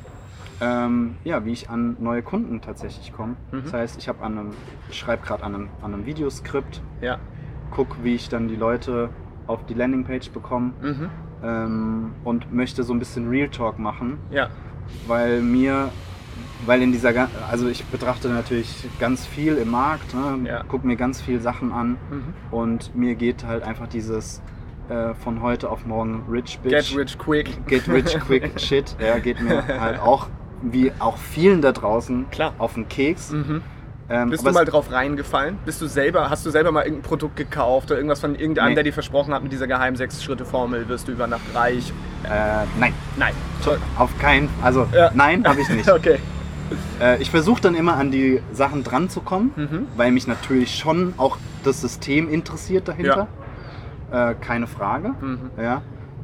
ähm, 0.61 1.15
ja, 1.23 1.43
wie 1.45 1.51
ich 1.51 1.69
an 1.69 1.97
neue 1.99 2.21
Kunden 2.21 2.61
tatsächlich 2.61 3.11
komme. 3.13 3.35
Mhm. 3.51 3.63
Das 3.63 3.73
heißt, 3.73 3.97
ich 3.99 4.07
habe 4.07 4.23
an 4.23 4.37
einem, 4.37 4.51
schreibe 4.91 5.25
gerade 5.25 5.43
an 5.43 5.55
einem, 5.55 5.69
an 5.81 5.93
einem 5.93 6.05
Videoskript, 6.05 6.81
Ja. 7.01 7.17
gucke, 7.71 7.97
wie 8.03 8.15
ich 8.15 8.29
dann 8.29 8.47
die 8.47 8.55
Leute 8.55 9.09
auf 9.47 9.65
die 9.65 9.73
Landingpage 9.73 10.29
bekomme 10.31 10.73
Mhm. 10.81 11.09
ähm, 11.43 12.11
und 12.23 12.53
möchte 12.53 12.83
so 12.83 12.93
ein 12.93 12.99
bisschen 12.99 13.27
Real 13.29 13.49
Talk 13.49 13.79
machen, 13.79 14.17
Ja. 14.29 14.47
weil 15.07 15.41
mir, 15.41 15.89
weil 16.65 16.81
in 16.83 16.91
dieser, 16.91 17.27
also 17.49 17.67
ich 17.67 17.83
betrachte 17.85 18.29
natürlich 18.29 18.87
ganz 18.99 19.25
viel 19.25 19.57
im 19.57 19.71
Markt, 19.71 20.13
ne, 20.13 20.47
Ja. 20.47 20.63
gucke 20.63 20.85
mir 20.85 20.95
ganz 20.95 21.21
viel 21.21 21.39
Sachen 21.41 21.71
an 21.71 21.97
Mhm. 22.11 22.33
und 22.51 22.95
mir 22.95 23.15
geht 23.15 23.45
halt 23.45 23.63
einfach 23.63 23.87
dieses 23.87 24.41
äh, 24.89 25.13
von 25.15 25.41
heute 25.41 25.69
auf 25.69 25.85
morgen 25.85 26.23
Rich 26.29 26.59
Bitch, 26.59 26.89
Get 26.91 26.97
rich 26.97 27.17
quick. 27.17 27.65
get 27.67 27.87
rich 27.87 28.19
quick 28.19 28.51
Shit, 28.59 28.95
ja, 28.99 29.19
geht 29.19 29.39
mir 29.41 29.65
halt 29.79 29.99
auch, 30.01 30.27
wie 30.61 30.91
auch 30.99 31.17
vielen 31.17 31.61
da 31.61 31.71
draußen, 31.71 32.29
Klar. 32.31 32.53
auf 32.57 32.73
den 32.75 32.87
Keks. 32.87 33.31
Mhm. 33.31 33.61
Ähm, 34.09 34.29
Bist 34.29 34.45
du 34.45 34.51
mal 34.51 34.65
drauf 34.65 34.91
reingefallen? 34.91 35.57
Bist 35.63 35.81
du 35.81 35.87
selber, 35.87 36.29
hast 36.29 36.45
du 36.45 36.49
selber 36.49 36.71
mal 36.73 36.83
irgendein 36.83 37.07
Produkt 37.07 37.37
gekauft 37.37 37.89
oder 37.91 37.97
irgendwas 37.97 38.19
von 38.19 38.35
irgendeinem, 38.35 38.69
Nee. 38.69 38.75
der 38.75 38.83
dir 38.83 38.93
versprochen 38.93 39.33
hat, 39.33 39.41
mit 39.41 39.53
dieser 39.53 39.67
geheimen 39.67 39.95
Sechs-Schritte-Formel 39.95 40.89
wirst 40.89 41.07
du 41.07 41.13
über 41.13 41.27
Nacht 41.27 41.41
reich? 41.55 41.93
äh, 42.23 42.65
nein, 42.79 42.93
Nein. 43.17 43.33
auf 43.97 44.17
keinen, 44.19 44.49
also 44.61 44.85
Ja. 44.93 45.11
nein, 45.13 45.47
habe 45.47 45.61
ich 45.61 45.69
nicht. 45.69 45.89
Okay. 45.91 46.19
Äh, 47.01 47.21
ich 47.21 47.31
versuche 47.31 47.61
dann 47.61 47.73
immer 47.75 47.95
an 47.95 48.11
die 48.11 48.41
Sachen 48.53 48.83
dran 48.83 49.09
zu 49.09 49.21
kommen, 49.21 49.51
Mhm. 49.55 49.87
weil 49.97 50.11
mich 50.11 50.27
natürlich 50.27 50.75
schon 50.77 51.13
auch 51.17 51.37
das 51.63 51.81
System 51.81 52.29
interessiert 52.29 52.87
dahinter. 52.87 53.27
Äh, 54.11 54.35
keine 54.41 54.67
Frage. 54.67 55.13
Mhm. 55.21 55.51
Ja. 55.61 55.81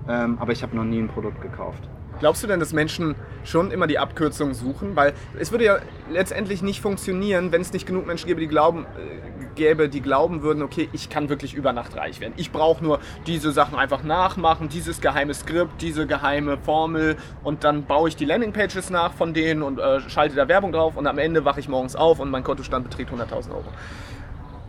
Ähm, 0.09 0.37
aber 0.39 0.51
ich 0.51 0.61
habe 0.63 0.75
noch 0.75 0.83
nie 0.83 0.99
ein 0.99 1.07
Produkt 1.07 1.41
gekauft. 1.41 1.87
Glaubst 2.19 2.43
du 2.43 2.47
denn, 2.47 2.59
dass 2.59 2.73
Menschen 2.73 3.15
schon 3.43 3.71
immer 3.71 3.87
die 3.87 3.99
Abkürzung 3.99 4.53
suchen? 4.53 4.95
Weil 4.95 5.13
es 5.39 5.51
würde 5.51 5.65
ja 5.65 5.77
letztendlich 6.11 6.61
nicht 6.61 6.81
funktionieren, 6.81 7.51
wenn 7.51 7.61
es 7.61 7.73
nicht 7.73 7.85
genug 7.85 8.07
Menschen 8.07 8.27
gäbe, 8.27 8.39
die 8.41 8.47
glauben, 8.47 8.85
äh, 8.85 9.45
gäbe, 9.55 9.89
die 9.89 10.01
glauben 10.01 10.41
würden, 10.41 10.63
okay, 10.63 10.89
ich 10.93 11.09
kann 11.09 11.29
wirklich 11.29 11.53
über 11.53 11.73
Nacht 11.73 11.95
reich 11.95 12.19
werden. 12.19 12.33
Ich 12.37 12.51
brauche 12.51 12.83
nur 12.83 12.99
diese 13.25 13.51
Sachen 13.51 13.77
einfach 13.77 14.03
nachmachen, 14.03 14.69
dieses 14.69 15.01
geheime 15.01 15.33
Skript, 15.33 15.81
diese 15.81 16.07
geheime 16.07 16.57
Formel 16.57 17.17
und 17.43 17.63
dann 17.63 17.85
baue 17.85 18.09
ich 18.09 18.15
die 18.15 18.25
Landingpages 18.25 18.89
nach 18.89 19.13
von 19.13 19.33
denen 19.33 19.61
und 19.61 19.79
äh, 19.79 19.99
schalte 20.09 20.35
da 20.35 20.47
Werbung 20.47 20.71
drauf 20.71 20.95
und 20.95 21.07
am 21.07 21.17
Ende 21.17 21.45
wache 21.45 21.59
ich 21.59 21.67
morgens 21.67 21.95
auf 21.95 22.19
und 22.19 22.29
mein 22.29 22.43
Kontostand 22.43 22.89
beträgt 22.89 23.11
100.000 23.11 23.51
Euro. 23.51 23.65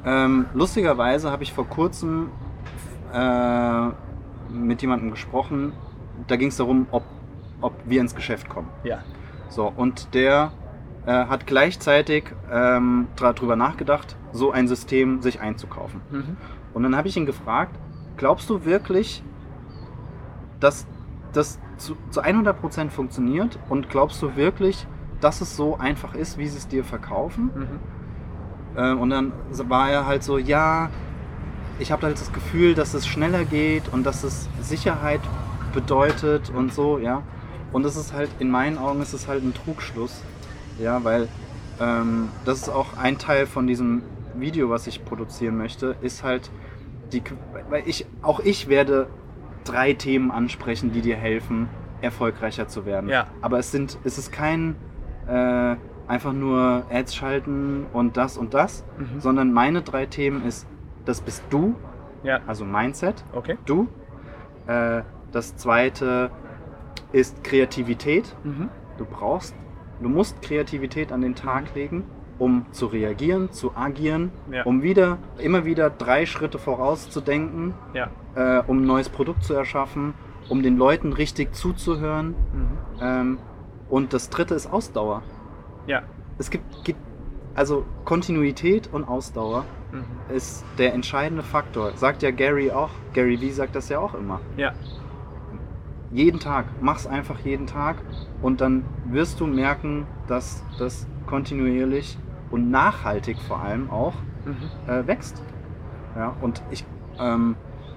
Ähm, 0.04 0.46
lustigerweise 0.54 1.30
habe 1.30 1.42
ich 1.42 1.52
vor 1.52 1.68
kurzem 1.68 2.30
äh, 3.12 3.88
mit 4.50 4.82
jemandem 4.82 5.10
gesprochen. 5.10 5.72
Da 6.26 6.36
ging 6.36 6.48
es 6.48 6.56
darum, 6.56 6.86
ob, 6.90 7.04
ob 7.60 7.74
wir 7.84 8.00
ins 8.00 8.14
Geschäft 8.14 8.48
kommen. 8.48 8.68
Ja. 8.84 9.00
So, 9.48 9.72
und 9.74 10.14
der 10.14 10.52
äh, 11.06 11.10
hat 11.10 11.46
gleichzeitig 11.46 12.24
ähm, 12.50 13.08
drüber 13.16 13.56
nachgedacht, 13.56 14.16
so 14.32 14.52
ein 14.52 14.68
System 14.68 15.22
sich 15.22 15.40
einzukaufen. 15.40 16.00
Mhm. 16.10 16.36
Und 16.74 16.82
dann 16.82 16.96
habe 16.96 17.08
ich 17.08 17.16
ihn 17.16 17.26
gefragt, 17.26 17.74
glaubst 18.16 18.50
du 18.50 18.64
wirklich, 18.64 19.22
dass 20.60 20.86
das 21.32 21.58
zu, 21.76 21.96
zu 22.10 22.22
100% 22.22 22.90
funktioniert? 22.90 23.58
Und 23.68 23.88
glaubst 23.88 24.20
du 24.22 24.36
wirklich, 24.36 24.86
dass 25.20 25.40
es 25.40 25.56
so 25.56 25.76
einfach 25.76 26.14
ist, 26.14 26.38
wie 26.38 26.46
sie 26.46 26.58
es 26.58 26.68
dir 26.68 26.84
verkaufen. 26.84 27.50
Mhm. 27.54 27.78
Ähm, 28.76 29.00
und 29.00 29.10
dann 29.10 29.32
war 29.50 29.90
er 29.90 30.06
halt 30.06 30.22
so, 30.22 30.38
ja, 30.38 30.90
ich 31.78 31.92
habe 31.92 32.06
halt 32.06 32.20
das 32.20 32.32
Gefühl, 32.32 32.74
dass 32.74 32.94
es 32.94 33.06
schneller 33.06 33.44
geht 33.44 33.88
und 33.92 34.04
dass 34.04 34.24
es 34.24 34.48
Sicherheit 34.60 35.20
bedeutet 35.72 36.50
und 36.50 36.72
so, 36.72 36.98
ja. 36.98 37.22
Und 37.72 37.82
das 37.84 37.96
ist 37.96 38.12
halt, 38.12 38.30
in 38.38 38.50
meinen 38.50 38.78
Augen 38.78 39.00
ist 39.02 39.12
es 39.12 39.28
halt 39.28 39.42
ein 39.42 39.52
Trugschluss, 39.54 40.22
ja, 40.78 41.02
weil 41.04 41.28
ähm, 41.80 42.28
das 42.44 42.62
ist 42.62 42.68
auch 42.68 42.96
ein 42.96 43.18
Teil 43.18 43.46
von 43.46 43.66
diesem 43.66 44.02
Video, 44.34 44.70
was 44.70 44.86
ich 44.86 45.04
produzieren 45.04 45.56
möchte, 45.56 45.96
ist 46.00 46.22
halt 46.24 46.50
die, 47.12 47.22
weil 47.70 47.82
ich, 47.86 48.06
auch 48.22 48.40
ich 48.40 48.68
werde 48.68 49.08
drei 49.64 49.92
Themen 49.92 50.30
ansprechen, 50.30 50.92
die 50.92 51.00
dir 51.02 51.16
helfen, 51.16 51.68
erfolgreicher 52.00 52.68
zu 52.68 52.86
werden. 52.86 53.08
Ja. 53.10 53.26
Aber 53.42 53.58
es 53.58 53.70
sind, 53.72 53.98
es 54.04 54.18
ist 54.18 54.30
kein 54.32 54.76
äh, 55.26 55.76
einfach 56.06 56.32
nur 56.32 56.84
Ads 56.90 57.14
schalten 57.14 57.86
und 57.92 58.16
das 58.16 58.38
und 58.38 58.54
das, 58.54 58.84
Mhm. 58.98 59.20
sondern 59.20 59.52
meine 59.52 59.82
drei 59.82 60.06
Themen 60.06 60.44
ist, 60.46 60.66
das 61.04 61.20
bist 61.20 61.42
du, 61.50 61.74
Ja, 62.22 62.40
also 62.46 62.64
Mindset, 62.64 63.24
okay. 63.34 63.58
du. 63.66 63.88
Äh, 64.66 65.02
das 65.32 65.56
zweite 65.56 66.30
ist 67.12 67.42
Kreativität. 67.44 68.34
Mhm. 68.44 68.68
Du 68.98 69.04
brauchst, 69.04 69.54
du 70.00 70.08
musst 70.08 70.42
Kreativität 70.42 71.12
an 71.12 71.20
den 71.20 71.34
Tag 71.34 71.74
legen, 71.74 72.04
um 72.38 72.66
zu 72.72 72.86
reagieren, 72.86 73.50
zu 73.52 73.76
agieren, 73.76 74.30
Ja. 74.50 74.62
um 74.64 74.82
wieder, 74.82 75.18
immer 75.38 75.64
wieder 75.64 75.90
drei 75.90 76.26
Schritte 76.26 76.58
vorauszudenken, 76.58 77.74
Ja. 77.94 78.10
äh, 78.34 78.62
um 78.66 78.78
ein 78.82 78.86
neues 78.86 79.08
Produkt 79.08 79.44
zu 79.44 79.54
erschaffen, 79.54 80.14
um 80.48 80.62
den 80.62 80.76
Leuten 80.76 81.12
richtig 81.12 81.54
zuzuhören. 81.54 82.28
Mhm. 82.52 82.68
Ähm, 83.00 83.38
und 83.88 84.12
das 84.12 84.30
dritte 84.30 84.54
ist 84.54 84.72
Ausdauer. 84.72 85.22
Ja. 85.86 86.02
Es 86.38 86.50
gibt, 86.50 86.84
gibt 86.84 87.00
also 87.54 87.84
Kontinuität 88.04 88.88
und 88.92 89.04
Ausdauer 89.08 89.64
Mhm. 89.90 90.04
ist 90.36 90.64
der 90.76 90.92
entscheidende 90.94 91.42
Faktor. 91.42 91.92
Sagt 91.96 92.22
ja 92.22 92.30
Gary 92.30 92.70
auch. 92.70 92.90
Gary 93.14 93.40
Vee 93.40 93.50
sagt 93.50 93.74
das 93.74 93.88
ja 93.88 93.98
auch 93.98 94.14
immer. 94.14 94.40
Ja. 94.58 94.72
Jeden 96.10 96.40
Tag. 96.40 96.66
Mach's 96.80 97.06
einfach 97.06 97.38
jeden 97.40 97.66
Tag 97.66 97.96
und 98.40 98.60
dann 98.60 98.84
wirst 99.06 99.40
du 99.40 99.46
merken, 99.46 100.06
dass 100.26 100.62
das 100.78 101.06
kontinuierlich 101.26 102.18
und 102.50 102.70
nachhaltig 102.70 103.38
vor 103.46 103.60
allem 103.60 103.90
auch 103.90 104.14
Mhm. 104.46 104.90
äh, 104.90 105.06
wächst. 105.06 105.42
Ja, 106.16 106.34
und 106.40 106.62
ich 106.70 106.84
ähm, 107.18 107.56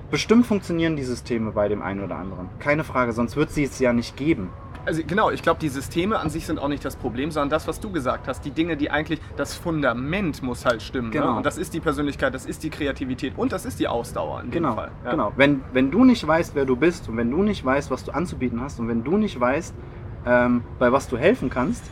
bestimmt 0.09 0.45
funktionieren 0.45 0.97
die 0.97 1.03
Systeme 1.03 1.51
bei 1.51 1.69
dem 1.69 1.81
einen 1.81 2.03
oder 2.03 2.17
anderen. 2.17 2.49
Keine 2.59 2.83
Frage, 2.83 3.13
sonst 3.13 3.37
wird 3.37 3.51
sie 3.51 3.63
es 3.63 3.79
ja 3.79 3.93
nicht 3.93 4.17
geben. 4.17 4.49
Also 4.85 5.03
genau, 5.05 5.29
ich 5.29 5.43
glaube, 5.43 5.59
die 5.59 5.69
Systeme 5.69 6.17
an 6.19 6.29
sich 6.29 6.45
sind 6.47 6.57
auch 6.59 6.67
nicht 6.67 6.83
das 6.83 6.95
Problem, 6.95 7.29
sondern 7.29 7.49
das, 7.49 7.67
was 7.67 7.79
du 7.79 7.91
gesagt 7.91 8.27
hast, 8.27 8.43
die 8.43 8.51
Dinge, 8.51 8.77
die 8.77 8.89
eigentlich, 8.89 9.19
das 9.37 9.53
Fundament 9.53 10.41
muss 10.41 10.65
halt 10.65 10.81
stimmen. 10.81 11.11
Genau. 11.11 11.31
Ne? 11.31 11.37
Und 11.37 11.45
das 11.45 11.57
ist 11.57 11.73
die 11.73 11.79
Persönlichkeit, 11.79 12.33
das 12.33 12.45
ist 12.45 12.63
die 12.63 12.69
Kreativität 12.71 13.33
und 13.37 13.51
das 13.51 13.65
ist 13.65 13.79
die 13.79 13.87
Ausdauer 13.87 14.39
in 14.41 14.47
dem 14.47 14.51
Genau, 14.51 14.75
Fall. 14.75 14.91
Ja. 15.05 15.11
genau. 15.11 15.31
Wenn, 15.35 15.61
wenn 15.73 15.91
du 15.91 16.03
nicht 16.03 16.25
weißt, 16.27 16.55
wer 16.55 16.65
du 16.65 16.75
bist 16.75 17.07
und 17.09 17.17
wenn 17.17 17.29
du 17.29 17.43
nicht 17.43 17.63
weißt, 17.63 17.91
was 17.91 18.03
du 18.03 18.11
anzubieten 18.11 18.59
hast 18.61 18.79
und 18.79 18.87
wenn 18.87 19.03
du 19.03 19.17
nicht 19.17 19.39
weißt, 19.39 19.73
ähm, 20.25 20.63
bei 20.79 20.91
was 20.91 21.07
du 21.07 21.17
helfen 21.17 21.49
kannst, 21.49 21.83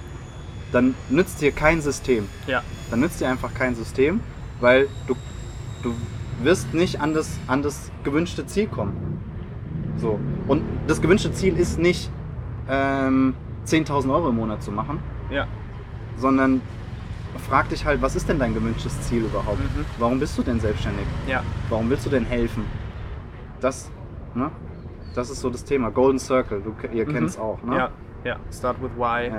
dann 0.71 0.95
nützt 1.10 1.41
dir 1.41 1.52
kein 1.52 1.82
System. 1.82 2.28
Ja. 2.47 2.63
Dann 2.89 2.99
nützt 2.99 3.21
dir 3.21 3.30
einfach 3.30 3.54
kein 3.54 3.75
System, 3.75 4.19
weil 4.60 4.88
du, 5.08 5.15
du 5.84 5.93
wirst 6.43 6.73
nicht 6.73 7.02
an 7.02 7.13
das, 7.13 7.38
an 7.47 7.62
das 7.62 7.91
gewünschte 8.04 8.45
Ziel 8.45 8.67
kommen. 8.67 9.19
So. 9.97 10.19
Und 10.47 10.63
das 10.88 11.02
gewünschte 11.02 11.32
Ziel 11.34 11.58
ist 11.58 11.78
nicht 11.80 12.10
ähm, 12.70 13.34
10.000 13.66 14.14
Euro 14.14 14.30
im 14.30 14.36
Monat 14.36 14.62
zu 14.64 14.72
machen, 14.72 15.00
Ja. 15.30 15.48
sondern 16.18 16.62
frag 17.48 17.70
dich 17.70 17.86
halt, 17.86 18.02
was 18.02 18.16
ist 18.16 18.28
denn 18.30 18.40
dein 18.40 18.54
gewünschtes 18.54 19.00
Ziel 19.02 19.24
überhaupt? 19.26 19.60
Mhm. 19.60 19.86
Warum 19.98 20.20
bist 20.20 20.38
du 20.38 20.44
denn 20.44 20.60
selbstständig? 20.60 21.06
Ja. 21.28 21.44
Warum 21.70 21.90
willst 21.90 22.06
du 22.06 22.10
denn 22.10 22.26
helfen? 22.26 22.66
Das, 23.62 23.92
ne? 24.36 24.50
Das 25.16 25.30
ist 25.30 25.42
so 25.42 25.50
das 25.50 25.64
Thema. 25.64 25.90
Golden 25.92 26.20
Circle, 26.20 26.62
du, 26.62 26.74
ihr 26.96 27.08
Mhm. 27.08 27.12
kennt 27.14 27.28
es 27.28 27.38
auch, 27.38 27.62
ne? 27.64 27.76
Ja. 27.78 27.90
Ja. 28.24 28.36
Start 28.52 28.82
with 28.82 28.92
why. 28.98 29.28
Ja. 29.28 29.38